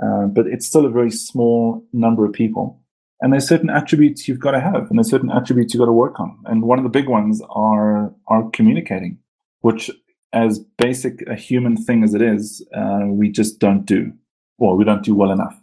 [0.00, 2.80] uh, but it's still a very small number of people.
[3.20, 5.92] And there's certain attributes you've got to have, and there's certain attributes you've got to
[5.92, 6.36] work on.
[6.46, 9.18] And one of the big ones are are communicating,
[9.60, 9.90] which,
[10.32, 14.12] as basic a human thing as it is, uh, we just don't do,
[14.58, 15.58] or we don't do well enough.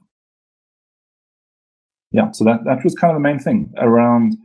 [2.11, 4.37] Yeah, so that that was kind of the main thing around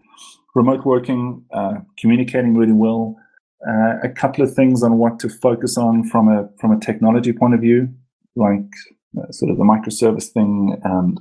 [0.55, 3.17] remote working, uh, communicating really well.
[3.67, 7.33] Uh, a couple of things on what to focus on from a from a technology
[7.33, 7.89] point of view,
[8.35, 8.71] like
[9.19, 11.21] uh, sort of the microservice thing and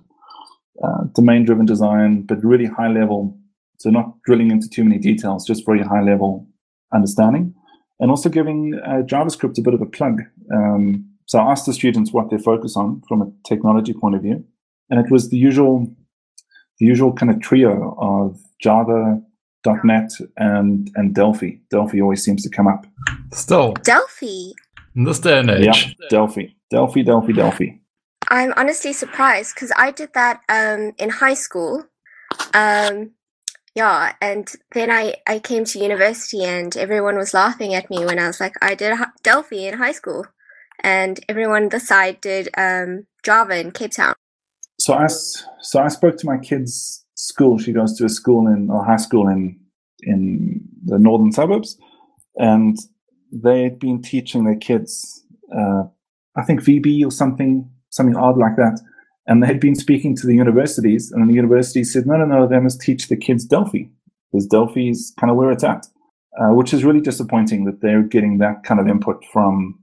[0.84, 3.38] uh, domain driven design, but really high level.
[3.78, 6.48] So not drilling into too many details, just very high level
[6.94, 7.54] understanding,
[8.00, 10.22] and also giving uh, JavaScript a bit of a plug.
[10.54, 14.22] Um, so I asked the students what they focus on from a technology point of
[14.22, 14.46] view,
[14.90, 15.94] and it was the usual,
[16.80, 19.22] the usual kind of trio of Java,
[19.84, 21.58] .NET and and Delphi.
[21.72, 22.86] Delphi always seems to come up.
[23.34, 24.52] Still, Delphi.
[24.96, 25.66] in this day and age.
[25.66, 27.70] Yeah, Delphi, Delphi, Delphi, Delphi.
[28.28, 31.86] I'm honestly surprised because I did that um, in high school.
[32.54, 33.12] Um,
[33.76, 38.20] yeah, and then I, I came to university and everyone was laughing at me when
[38.20, 40.26] I was like, I did Delphi in high school.
[40.82, 44.16] And everyone on this side did um, Java in Cape Town.
[44.80, 47.58] So I so I spoke to my kid's school.
[47.58, 49.60] She goes to a school in or high school in
[50.02, 51.78] in the northern suburbs,
[52.36, 52.78] and
[53.32, 55.26] they'd been teaching their kids,
[55.58, 55.84] uh,
[56.36, 58.80] I think VB or something something odd like that.
[59.28, 62.48] And they had been speaking to the universities, and the universities said, no, no, no,
[62.48, 63.86] they must teach the kids Delphi
[64.32, 65.88] because Delphi is kind of where it's at,
[66.40, 69.80] uh, which is really disappointing that they're getting that kind of input from,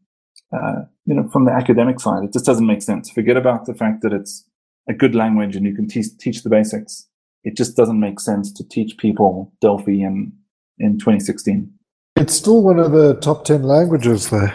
[0.52, 2.22] uh, you know, from the academic side.
[2.22, 3.10] It just doesn't make sense.
[3.10, 4.44] Forget about the fact that it's
[4.88, 7.08] a good language and you can teach teach the basics.
[7.44, 10.32] It just doesn't make sense to teach people Delphi in
[10.78, 11.72] in 2016.
[12.16, 14.50] It's still one of the top 10 languages, though.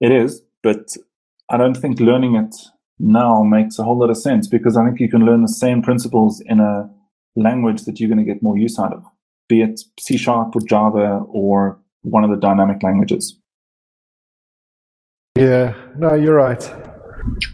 [0.00, 0.96] It is, but
[1.50, 2.54] I don't think learning it
[3.00, 5.82] now makes a whole lot of sense because I think you can learn the same
[5.82, 6.88] principles in a
[7.34, 9.04] language that you're going to get more use out of,
[9.48, 13.36] be it C sharp or Java or one of the dynamic languages.
[15.36, 16.62] Yeah, no, you're right.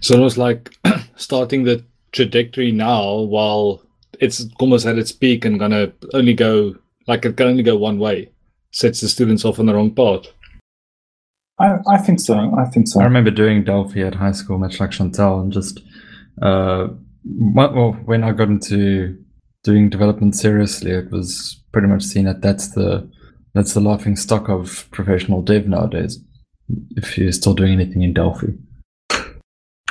[0.01, 0.77] So it was like
[1.17, 1.83] starting the
[2.13, 3.83] trajectory now while
[4.21, 6.75] it's almost at its peak and gonna only go
[7.07, 8.31] like it can only go one way.
[8.73, 10.27] Sets the students off on the wrong path.
[11.59, 12.55] I, I think so.
[12.57, 13.01] I think so.
[13.01, 15.81] I remember doing Delphi at high school, much like Chantal, and just
[16.43, 16.89] uh,
[17.25, 19.17] well, when I got into
[19.65, 23.11] doing development seriously, it was pretty much seen that that's the
[23.55, 26.19] that's the laughing stock of professional dev nowadays.
[26.97, 28.49] If you're still doing anything in Delphi,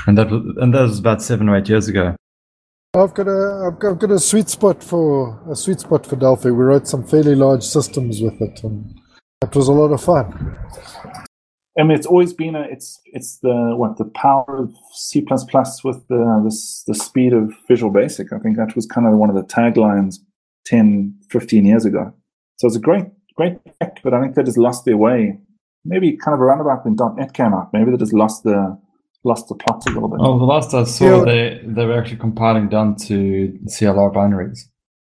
[0.07, 2.15] and that was, and that was about seven or eight years ago.
[2.93, 6.15] I've got a I've got, I've got a sweet spot for a sweet spot for
[6.15, 6.49] Delphi.
[6.49, 8.97] We wrote some fairly large systems with it, and
[9.41, 10.57] it was a lot of fun.
[11.77, 16.07] I mean, it's always been a it's it's the what the power of C with
[16.07, 18.31] the the the speed of Visual Basic.
[18.31, 20.15] I think that was kind of one of the taglines
[20.65, 22.13] 10, 15 years ago.
[22.57, 23.05] So it's a great
[23.35, 25.37] great tech, but I think they just lost their way.
[25.83, 27.71] Maybe kind of around about when .NET came out.
[27.73, 28.77] Maybe they just lost the
[29.25, 30.19] lost the plot a little bit.
[30.21, 31.25] Oh, the last I saw, Yeah.
[31.25, 34.59] they they were actually compiling down to CLR binaries.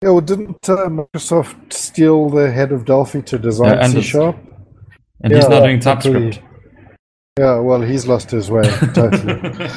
[0.02, 4.02] Yeah, well, didn't uh, Microsoft steal the head of Delphi to design Yeah, and C
[4.02, 4.36] sharp?
[5.22, 6.45] And he's not doing that's really- TypeScript.
[7.38, 8.62] Yeah, well, he's lost his way
[8.94, 9.40] totally.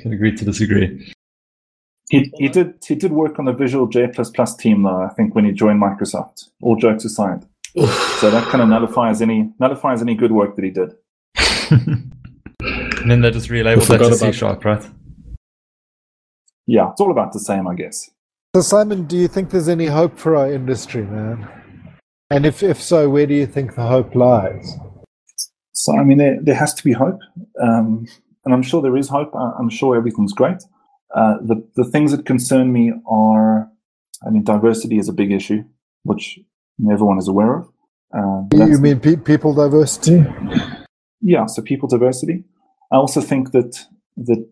[0.00, 1.12] Can agree to disagree.
[2.08, 4.10] He he did he did work on the Visual J
[4.58, 5.02] team though.
[5.02, 6.48] I think when he joined Microsoft.
[6.62, 7.44] All jokes aside,
[7.74, 10.94] so that kind of nullifies any nullifies any good work that he did.
[11.70, 14.84] and then they just relabeled that to C about- sharp, right?
[16.66, 18.10] Yeah, it's all about the same, I guess.
[18.54, 21.48] so, Simon, do you think there's any hope for our industry, man?
[22.30, 24.76] And if if so, where do you think the hope lies?
[25.78, 27.20] So, I mean, there, there has to be hope.
[27.62, 28.04] Um,
[28.44, 29.32] and I'm sure there is hope.
[29.34, 30.60] I'm sure everything's great.
[31.14, 33.70] Uh, the, the things that concern me are,
[34.26, 35.62] I mean, diversity is a big issue,
[36.02, 36.40] which
[36.90, 37.68] everyone is aware of.
[38.12, 40.24] Uh, You mean pe- people diversity?
[41.20, 42.42] yeah, so people diversity.
[42.90, 44.48] I also think that that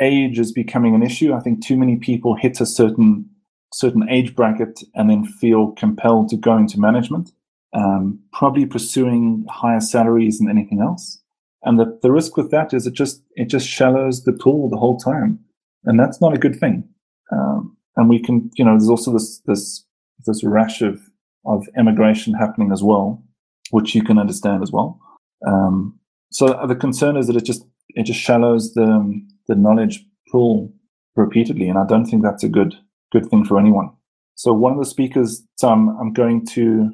[0.00, 1.32] age is becoming an issue.
[1.34, 3.30] I think too many people hit a certain
[3.72, 7.30] certain age bracket and then feel compelled to go into management,
[7.74, 11.20] um, probably pursuing higher salaries than anything else.
[11.62, 14.76] And the, the risk with that is it just it just shallows the pool the
[14.76, 15.40] whole time,
[15.84, 16.88] and that's not a good thing.
[17.32, 19.84] Um, and we can, you know, there's also this this
[20.26, 21.00] this rash of
[21.44, 23.22] of immigration happening as well,
[23.70, 25.00] which you can understand as well.
[25.46, 25.98] Um,
[26.30, 30.72] so the concern is that it just it just shallows the the knowledge pool
[31.16, 32.74] repeatedly, and I don't think that's a good
[33.10, 33.90] good thing for anyone.
[34.36, 36.92] So one of the speakers, so I'm, I'm going to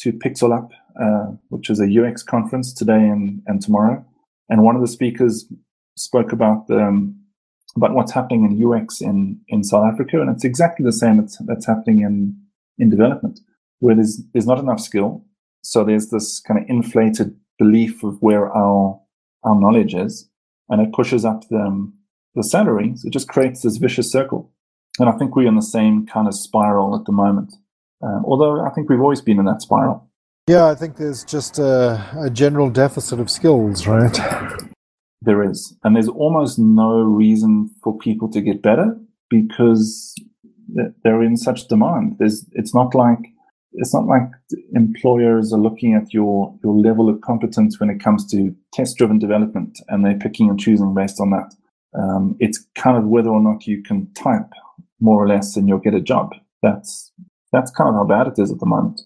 [0.00, 0.70] to Pixel Up,
[1.00, 4.04] uh, which is a UX conference today and, and tomorrow,
[4.48, 5.46] and one of the speakers
[5.96, 7.18] spoke about the um,
[7.76, 11.38] about what's happening in UX in in South Africa, and it's exactly the same that's,
[11.46, 12.36] that's happening in
[12.78, 13.40] in development,
[13.80, 15.24] where there's there's not enough skill,
[15.62, 19.00] so there's this kind of inflated belief of where our
[19.44, 20.28] our knowledge is,
[20.68, 21.94] and it pushes up the um,
[22.34, 23.04] the salaries.
[23.04, 24.52] It just creates this vicious circle,
[24.98, 27.54] and I think we're in the same kind of spiral at the moment.
[28.02, 30.08] Um, although I think we've always been in that spiral.
[30.48, 34.16] Yeah, I think there's just a, a general deficit of skills, right?
[35.22, 38.96] There is, and there's almost no reason for people to get better
[39.28, 40.14] because
[41.02, 42.16] they're in such demand.
[42.18, 43.18] There's, it's not like
[43.72, 44.28] it's not like
[44.74, 49.78] employers are looking at your your level of competence when it comes to test-driven development,
[49.88, 51.54] and they're picking and choosing based on that.
[51.98, 54.50] Um, it's kind of whether or not you can type
[55.00, 56.34] more or less, and you'll get a job.
[56.62, 57.10] That's
[57.52, 59.00] That's kind of how bad it is at the moment.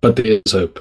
[0.00, 0.80] But there is hope.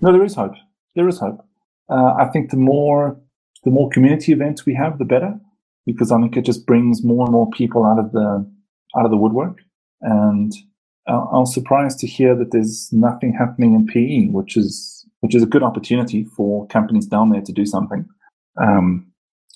[0.00, 0.54] No, there is hope.
[0.94, 1.44] There is hope.
[1.90, 3.18] Uh, I think the more
[3.64, 5.38] the more community events we have, the better,
[5.84, 8.46] because I think it just brings more and more people out of the
[8.96, 9.58] out of the woodwork.
[10.00, 10.52] And
[11.08, 15.34] uh, I was surprised to hear that there's nothing happening in PE, which is which
[15.34, 18.06] is a good opportunity for companies down there to do something.
[18.60, 19.06] Um,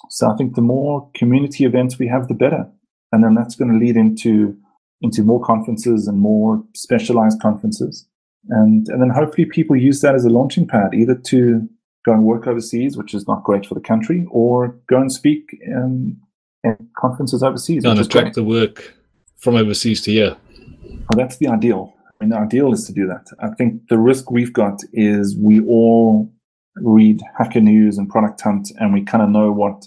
[0.08, 2.66] so I think the more community events we have, the better,
[3.12, 4.56] and then that's going to lead into
[5.02, 8.06] into more conferences and more specialized conferences,
[8.48, 11.68] and and then hopefully people use that as a launching pad, either to
[12.04, 15.56] go and work overseas, which is not great for the country, or go and speak
[15.76, 16.16] um,
[16.64, 17.84] in, in conferences overseas.
[17.84, 18.94] And attract the work
[19.36, 20.36] from overseas to here.
[20.80, 21.94] Well, that's the ideal.
[22.06, 23.26] I mean, the ideal is to do that.
[23.40, 26.32] I think the risk we've got is we all
[26.76, 29.86] read Hacker News and Product Hunt, and we kind of know what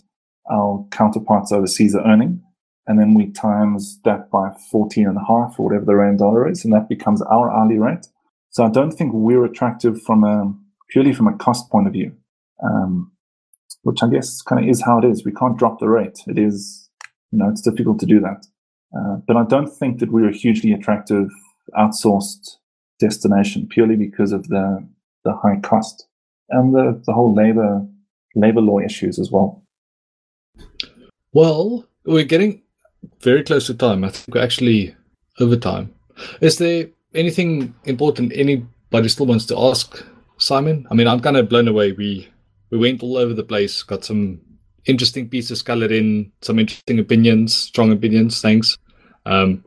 [0.51, 2.41] our counterparts overseas are earning.
[2.88, 6.48] And then we times that by 14 and a half or whatever the rand dollar
[6.48, 8.08] is, and that becomes our hourly rate.
[8.52, 10.54] So I don't think we're attractive from a
[10.90, 12.16] purely from a cost point of view,
[12.64, 13.12] um,
[13.82, 15.26] which I guess kind of is how it is.
[15.26, 16.20] We can't drop the rate.
[16.28, 16.90] It is,
[17.32, 18.46] you know, it's difficult to do that.
[18.98, 21.30] Uh, but I don't think that we're a hugely attractive
[21.78, 22.58] outsourced
[23.00, 24.88] destination purely because of the
[25.26, 26.08] the high cost
[26.50, 27.86] and the, the whole labor
[28.36, 29.64] labor law issues as well.
[31.34, 32.62] Well, we're getting
[33.22, 34.03] very close to time.
[34.03, 34.95] I think we're actually
[35.39, 35.93] over time.
[36.41, 40.06] Is there anything important anybody still wants to ask
[40.38, 40.86] Simon?
[40.89, 41.91] I mean, I'm kind of blown away.
[41.91, 42.30] We
[42.72, 44.41] we went all over the place, got some
[44.86, 48.41] interesting pieces colored in, some interesting opinions, strong opinions.
[48.41, 48.78] Thanks.
[49.26, 49.64] Um,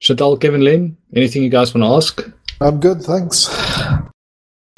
[0.00, 2.32] Chantal, Kevin, Lynn, anything you guys want to ask?
[2.60, 3.48] I'm good, thanks.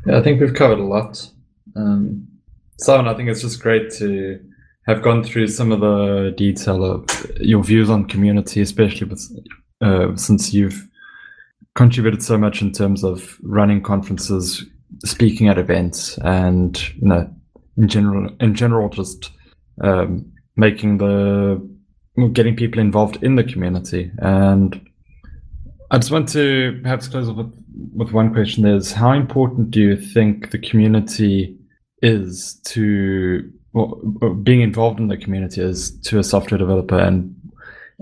[0.07, 1.29] Yeah, I think we've covered a lot.
[1.77, 2.29] Um,
[2.79, 4.41] Simon, I think it's just great to
[4.87, 7.05] have gone through some of the detail of
[7.41, 9.23] your views on community, especially with,
[9.81, 10.89] uh, since you've
[11.75, 14.65] contributed so much in terms of running conferences,
[15.05, 17.33] speaking at events, and you know,
[17.77, 19.31] in general, in general, just
[19.83, 21.69] um, making the
[22.33, 24.11] getting people involved in the community.
[24.19, 24.89] And
[25.91, 27.55] I just want to perhaps close off with,
[27.95, 31.57] with one question: Is how important do you think the community
[32.03, 33.95] is to well,
[34.43, 36.99] being involved in the community is to a software developer?
[36.99, 37.35] And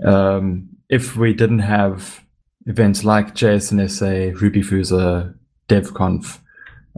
[0.05, 2.23] um, if we didn't have
[2.65, 5.33] events like JSinSA, RubyFusa,
[5.69, 6.39] DevConf,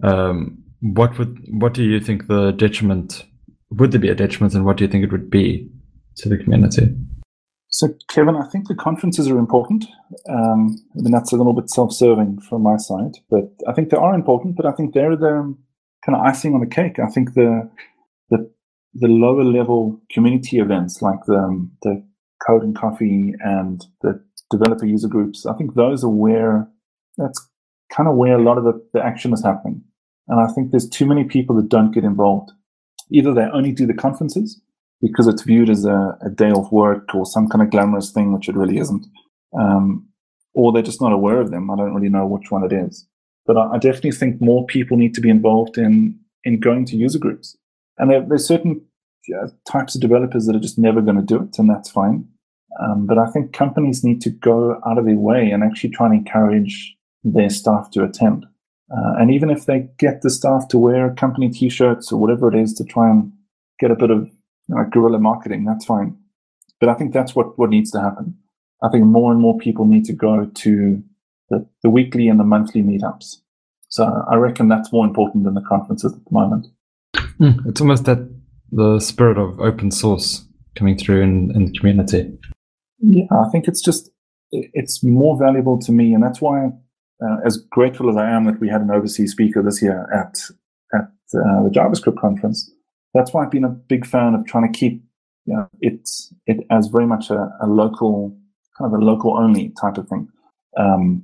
[0.04, 3.24] um, what would what do you think the detriment
[3.78, 5.70] would there be a detriment, and what do you think it would be
[6.18, 6.96] to the community?
[7.70, 9.86] So, Kevin, I think the conferences are important.
[10.30, 13.98] Um, I mean, that's a little bit self-serving from my side, but I think they
[13.98, 14.56] are important.
[14.56, 15.56] But I think they're the
[16.06, 17.00] kind of icing on the cake.
[17.00, 17.70] I think the
[18.94, 22.04] the lower level community events like the the
[22.46, 24.22] code and coffee and the
[24.52, 26.68] developer user groups, I think those are where
[27.18, 27.48] that's
[27.92, 29.82] kind of where a lot of the, the action is happening.
[30.28, 32.52] And I think there's too many people that don't get involved.
[33.12, 34.62] Either they only do the conferences
[35.02, 38.34] because it's viewed as a, a day of work or some kind of glamorous thing,
[38.34, 39.06] which it really isn't.
[39.58, 40.08] Um,
[40.54, 41.70] or they're just not aware of them.
[41.70, 43.06] I don't really know which one it is.
[43.46, 46.96] But I, I definitely think more people need to be involved in, in going to
[46.96, 47.58] user groups.
[47.98, 48.82] And there, there's certain
[49.36, 52.28] uh, types of developers that are just never going to do it, and that's fine.
[52.82, 56.08] Um, but I think companies need to go out of their way and actually try
[56.08, 58.46] and encourage their staff to attend.
[58.92, 62.60] Uh, and even if they get the staff to wear company t-shirts or whatever it
[62.60, 63.32] is to try and
[63.80, 64.30] get a bit of
[64.68, 66.18] you know, guerrilla marketing, that's fine.
[66.80, 68.38] But I think that's what, what needs to happen.
[68.84, 71.04] I think more and more people need to go to
[71.50, 73.38] the, the weekly and the monthly meetups.
[73.88, 76.68] So I reckon that's more important than the conferences at the moment.
[77.44, 78.20] Mm, it's almost that
[78.72, 82.32] the spirit of open source coming through in, in the community.
[83.00, 84.10] Yeah, I think it's just
[84.52, 86.68] it's more valuable to me, and that's why,
[87.22, 90.38] uh, as grateful as I am that we had an overseas speaker this year at
[90.98, 92.72] at uh, the JavaScript conference,
[93.14, 95.04] that's why I've been a big fan of trying to keep
[95.46, 96.10] you know, it
[96.46, 98.38] it as very much a, a local
[98.78, 100.30] kind of a local only type of thing.
[100.78, 101.24] Um,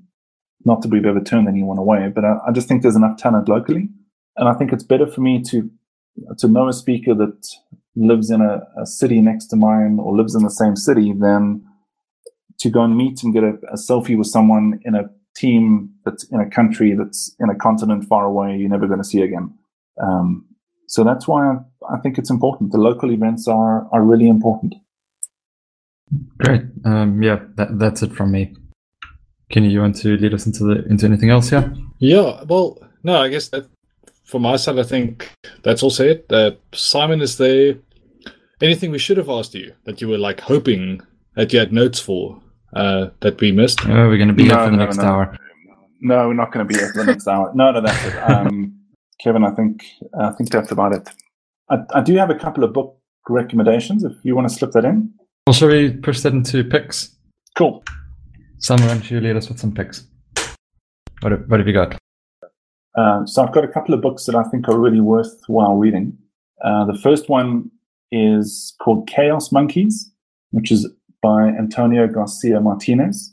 [0.66, 3.48] not that we've ever turned anyone away, but I, I, just think there's enough talent
[3.48, 3.88] locally,
[4.36, 5.72] and I think it's better for me to
[6.38, 7.48] to know a speaker that
[7.96, 11.64] lives in a, a city next to mine or lives in the same city than
[12.60, 16.24] to go and meet and get a, a, selfie with someone in a team that's
[16.26, 19.54] in a country that's in a continent far away you're never going to see again.
[20.02, 20.46] Um,
[20.88, 22.72] so that's why I, I, think it's important.
[22.72, 24.76] The local events are are really important.
[26.40, 26.64] Great.
[26.86, 28.56] Um, yeah, that, that's it from me.
[29.52, 31.74] Kenny, you want to lead us into the into anything else here?
[32.00, 32.44] Yeah.
[32.44, 33.68] Well, no, I guess that
[34.30, 35.32] from my side, I think
[35.64, 36.24] that's all said.
[36.30, 37.76] Uh, Simon, is there
[38.62, 41.02] anything we should have asked you that you were like hoping
[41.36, 42.40] that you had notes for
[42.74, 43.86] uh, that we missed.
[43.86, 45.04] Oh, we're going to be No, here for the no, next no.
[45.04, 45.38] hour.
[46.02, 47.52] No, we're not going to be here for the next hour.
[47.56, 48.16] No, no, that's it.
[48.18, 48.76] Um,
[49.22, 49.84] Kevin, I think
[50.18, 51.10] I think that's about it.
[51.70, 54.86] I, I do have a couple of book recommendations if you want to slip that
[54.86, 55.12] in.
[55.46, 57.16] Well, shall we push that into picks?
[57.58, 57.84] Cool.
[58.60, 60.06] Summer, why don't you lead us with some picks?
[61.22, 61.98] What have, what have you got?
[62.96, 66.18] Uh, so I've got a couple of books that I think are really worthwhile reading.
[66.64, 67.72] Uh, the first one
[68.12, 70.12] is called Chaos Monkeys,
[70.52, 70.90] which is
[71.22, 73.32] by Antonio Garcia Martinez,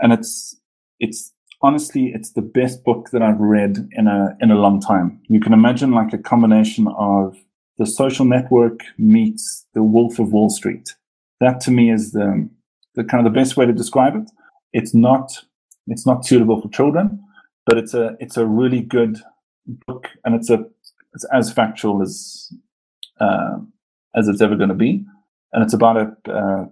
[0.00, 0.56] and it's
[1.00, 1.32] it's
[1.62, 5.20] honestly it's the best book that I've read in a in a long time.
[5.28, 7.36] You can imagine like a combination of
[7.78, 10.94] the Social Network meets the Wolf of Wall Street.
[11.40, 12.48] That to me is the
[12.94, 14.30] the kind of the best way to describe it.
[14.72, 15.44] It's not
[15.86, 17.22] it's not suitable for children,
[17.66, 19.18] but it's a it's a really good
[19.86, 20.64] book, and it's a
[21.14, 22.52] it's as factual as
[23.20, 23.58] uh,
[24.14, 25.04] as it's ever going to be,
[25.52, 26.66] and it's about a uh,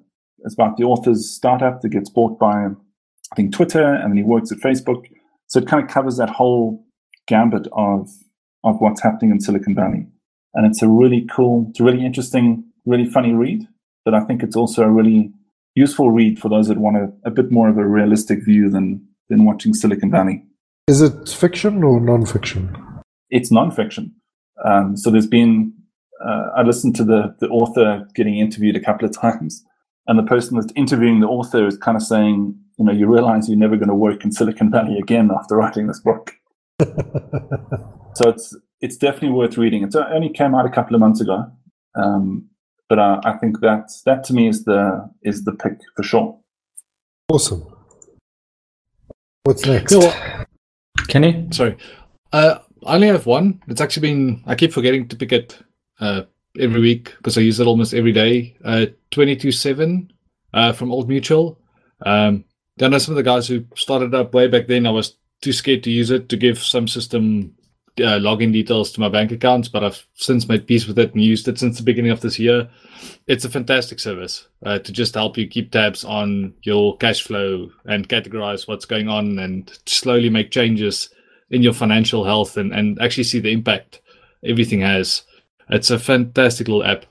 [0.44, 2.66] it's about the author's startup that gets bought by
[3.32, 5.06] I think Twitter, and then he works at Facebook.
[5.46, 6.84] So it kind of covers that whole
[7.26, 8.10] gambit of
[8.64, 10.06] of what's happening in Silicon Valley,
[10.54, 13.66] and it's a really cool, it's a really interesting, really funny read.
[14.04, 15.32] But I think it's also a really
[15.74, 19.06] useful read for those that want a, a bit more of a realistic view than
[19.28, 20.44] than watching Silicon Valley
[20.86, 22.76] Is it fiction or non-fiction?
[23.32, 24.12] it's nonfiction.
[24.64, 25.72] Um, so there's been,
[26.24, 29.64] uh, I listened to the, the author getting interviewed a couple of times,
[30.06, 33.48] and the person that's interviewing the author is kind of saying, you know, you realize
[33.48, 36.36] you're never going to work in Silicon Valley again after writing this book.
[38.14, 39.84] So it's it's definitely worth reading.
[39.84, 41.46] It only came out a couple of months ago,
[41.94, 42.46] um,
[42.88, 46.38] but uh, I think that that to me is the is the pick for sure.
[47.30, 47.64] awesome.
[49.44, 49.92] What's next?
[49.92, 50.46] You know what?
[51.08, 51.48] Kenny?
[51.50, 51.76] Sorry.
[52.32, 53.62] Uh, I only have one.
[53.68, 55.58] It's actually been, I keep forgetting to pick it
[56.00, 56.22] uh,
[56.58, 58.56] every week because I use it almost every day.
[58.64, 60.10] Uh, 22seven
[60.54, 61.60] uh, from Old Mutual.
[62.04, 62.44] Um,
[62.80, 65.52] I know some of the guys who started up way back then, I was too
[65.52, 67.54] scared to use it to give some system
[67.98, 71.22] uh, login details to my bank accounts, but I've since made peace with it and
[71.22, 72.68] used it since the beginning of this year.
[73.26, 77.70] It's a fantastic service uh, to just help you keep tabs on your cash flow
[77.84, 81.10] and categorize what's going on and slowly make changes
[81.50, 84.00] in your financial health and, and actually see the impact
[84.44, 85.22] everything has.
[85.68, 87.04] It's a fantastic little app.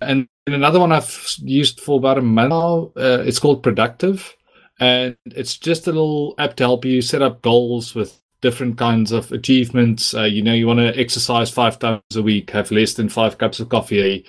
[0.00, 4.34] And another one I've used for about a month now, uh, it's called Productive.
[4.78, 9.10] And it's just a little app to help you set up goals with different kinds
[9.10, 10.14] of achievements.
[10.14, 13.38] Uh, you know, you want to exercise five times a week, have less than five
[13.38, 14.24] cups of coffee,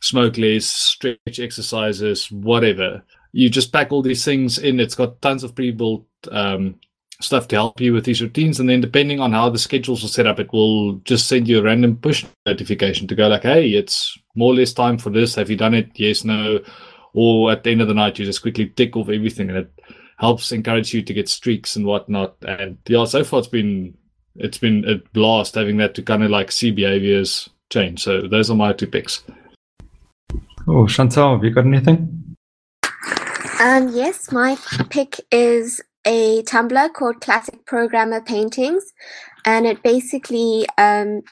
[0.00, 3.02] smoke less, stretch exercises, whatever.
[3.32, 4.80] You just pack all these things in.
[4.80, 6.76] It's got tons of pre-built um,
[7.20, 8.58] stuff to help you with these routines.
[8.58, 11.58] And then depending on how the schedules are set up, it will just send you
[11.58, 15.34] a random push notification to go like, hey, it's more or less time for this.
[15.34, 15.90] Have you done it?
[15.96, 16.60] Yes, no.
[17.12, 19.77] Or at the end of the night, you just quickly tick off everything and it
[20.18, 22.36] helps encourage you to get streaks and whatnot.
[22.46, 23.96] And yeah, so far it's been
[24.36, 28.02] it's been a blast having that to kind of like see behaviors change.
[28.02, 29.22] So those are my two picks.
[30.66, 32.36] Oh, Chantal, have you got anything?
[33.60, 34.56] Um, yes, my
[34.90, 38.92] pick is a Tumblr called Classic Programmer Paintings,
[39.44, 41.22] and it basically um,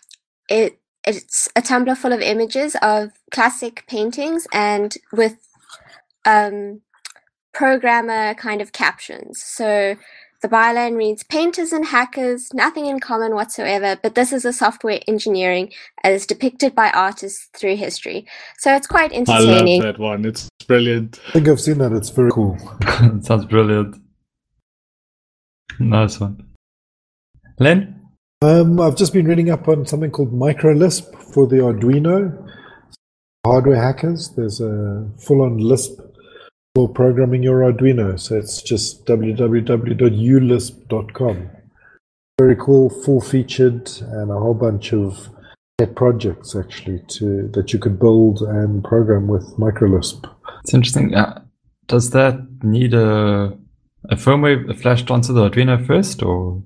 [0.48, 5.36] it it's a Tumblr full of images of classic paintings and with
[6.24, 6.80] um,
[7.56, 9.42] programmer kind of captions.
[9.42, 9.96] So
[10.42, 15.00] the byline reads Painters and hackers, nothing in common whatsoever, but this is a software
[15.08, 15.72] engineering
[16.04, 18.26] as depicted by artists through history.
[18.58, 19.82] So it's quite entertaining.
[19.82, 20.26] I love that one.
[20.26, 21.18] It's brilliant.
[21.28, 21.92] I think I've seen that.
[21.92, 22.58] It's very cool.
[23.22, 23.96] Sounds brilliant.
[25.80, 26.46] Nice one.
[27.58, 28.02] Len?
[28.42, 32.50] Um, I've just been reading up on something called MicroLisp for the Arduino.
[33.46, 34.34] Hardware hackers.
[34.36, 36.05] There's a full-on Lisp
[36.76, 38.20] for programming your Arduino.
[38.20, 41.50] So it's just www.ulisp.com.
[42.38, 45.30] Very cool, full-featured, and a whole bunch of
[45.78, 50.30] pet projects actually to that you could build and program with MicroLisp.
[50.64, 51.14] It's interesting.
[51.14, 51.40] Uh,
[51.86, 53.56] does that need a,
[54.10, 56.62] a firmware flashed onto the Arduino first, or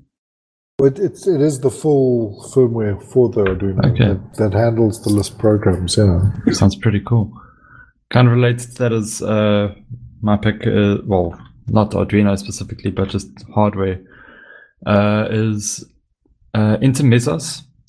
[0.82, 4.08] It, it's it is the full firmware for the Arduino Okay.
[4.08, 5.96] that, that handles the Lisp programs.
[5.96, 6.32] Yeah.
[6.50, 7.30] sounds pretty cool?
[8.10, 9.74] Kind of relates to that as uh,
[10.20, 10.66] my pick.
[10.66, 14.00] Uh, well, not Arduino specifically, but just hardware.
[14.86, 15.84] Uh, is
[16.54, 16.76] uh.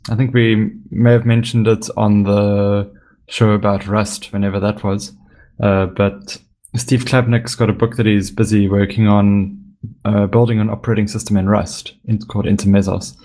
[0.10, 2.92] I think we may have mentioned it on the
[3.28, 5.14] show about Rust, whenever that was.
[5.62, 6.38] Uh, but
[6.76, 9.58] Steve Klabnik's got a book that he's busy working on
[10.06, 11.94] uh, building an operating system in Rust
[12.28, 13.16] called intermezzOS.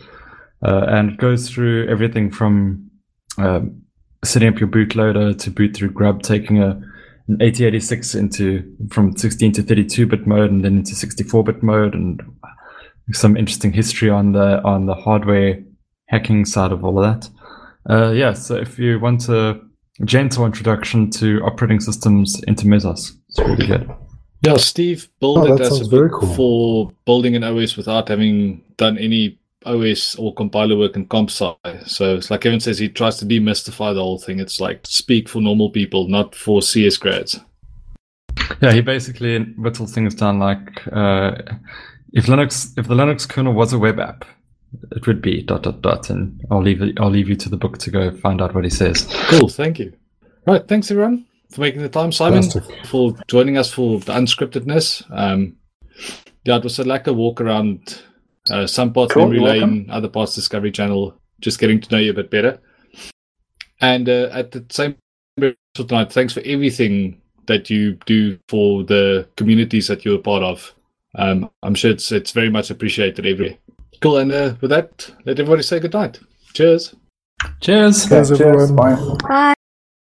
[0.62, 2.90] Uh, and it goes through everything from
[3.38, 3.82] um,
[4.24, 6.80] setting up your bootloader to boot through Grub, taking a
[7.28, 11.92] in 8086 into from 16 to 32 bit mode and then into 64 bit mode
[11.94, 12.20] and
[13.12, 15.60] some interesting history on the on the hardware
[16.08, 17.30] hacking side of all of that.
[17.88, 19.60] Uh, yeah, so if you want a
[20.04, 23.90] gentle introduction to operating systems intermezzOS, it's really good.
[24.42, 26.34] Yeah, Steve built Oh, it as a very book cool.
[26.34, 31.54] for building an OS without having done any OS or compiler work in comp sci.
[31.86, 34.40] So it's like Kevin says, he tries to demystify the whole thing.
[34.40, 37.40] It's like speak for normal people, not for CS grads.
[38.60, 41.32] Yeah, he basically whittles things down like uh,
[42.12, 44.24] if Linux if the Linux kernel was a web app,
[44.92, 47.56] it would be dot dot dot, and I'll leave it, I'll leave you to the
[47.56, 49.06] book to go find out what he says.
[49.28, 49.92] Cool, thank you.
[50.46, 52.12] Right, thanks everyone for making the time.
[52.12, 52.86] Simon, Fantastic.
[52.86, 55.04] for joining us for the unscriptedness.
[55.10, 55.56] Um,
[56.44, 58.02] yeah, it was a lekker walk around
[58.50, 59.86] uh, some parts Cool, Memory Lane, welcome.
[59.90, 62.60] other parts Discovery Channel, just getting to know you a bit better.
[63.80, 64.96] And uh, at the same
[65.88, 70.74] time, thanks for everything that you do for the communities that you're a part of.
[71.14, 73.56] Um, I'm sure it's it's very much appreciated everywhere.
[74.00, 76.18] Cool, and uh, with that, let everybody say good night.
[76.52, 76.94] Cheers.
[77.60, 78.08] Cheers.
[78.08, 78.40] Cheers, Cheers.
[78.40, 78.76] everyone.
[78.76, 79.16] Bye.
[79.28, 79.54] Bye.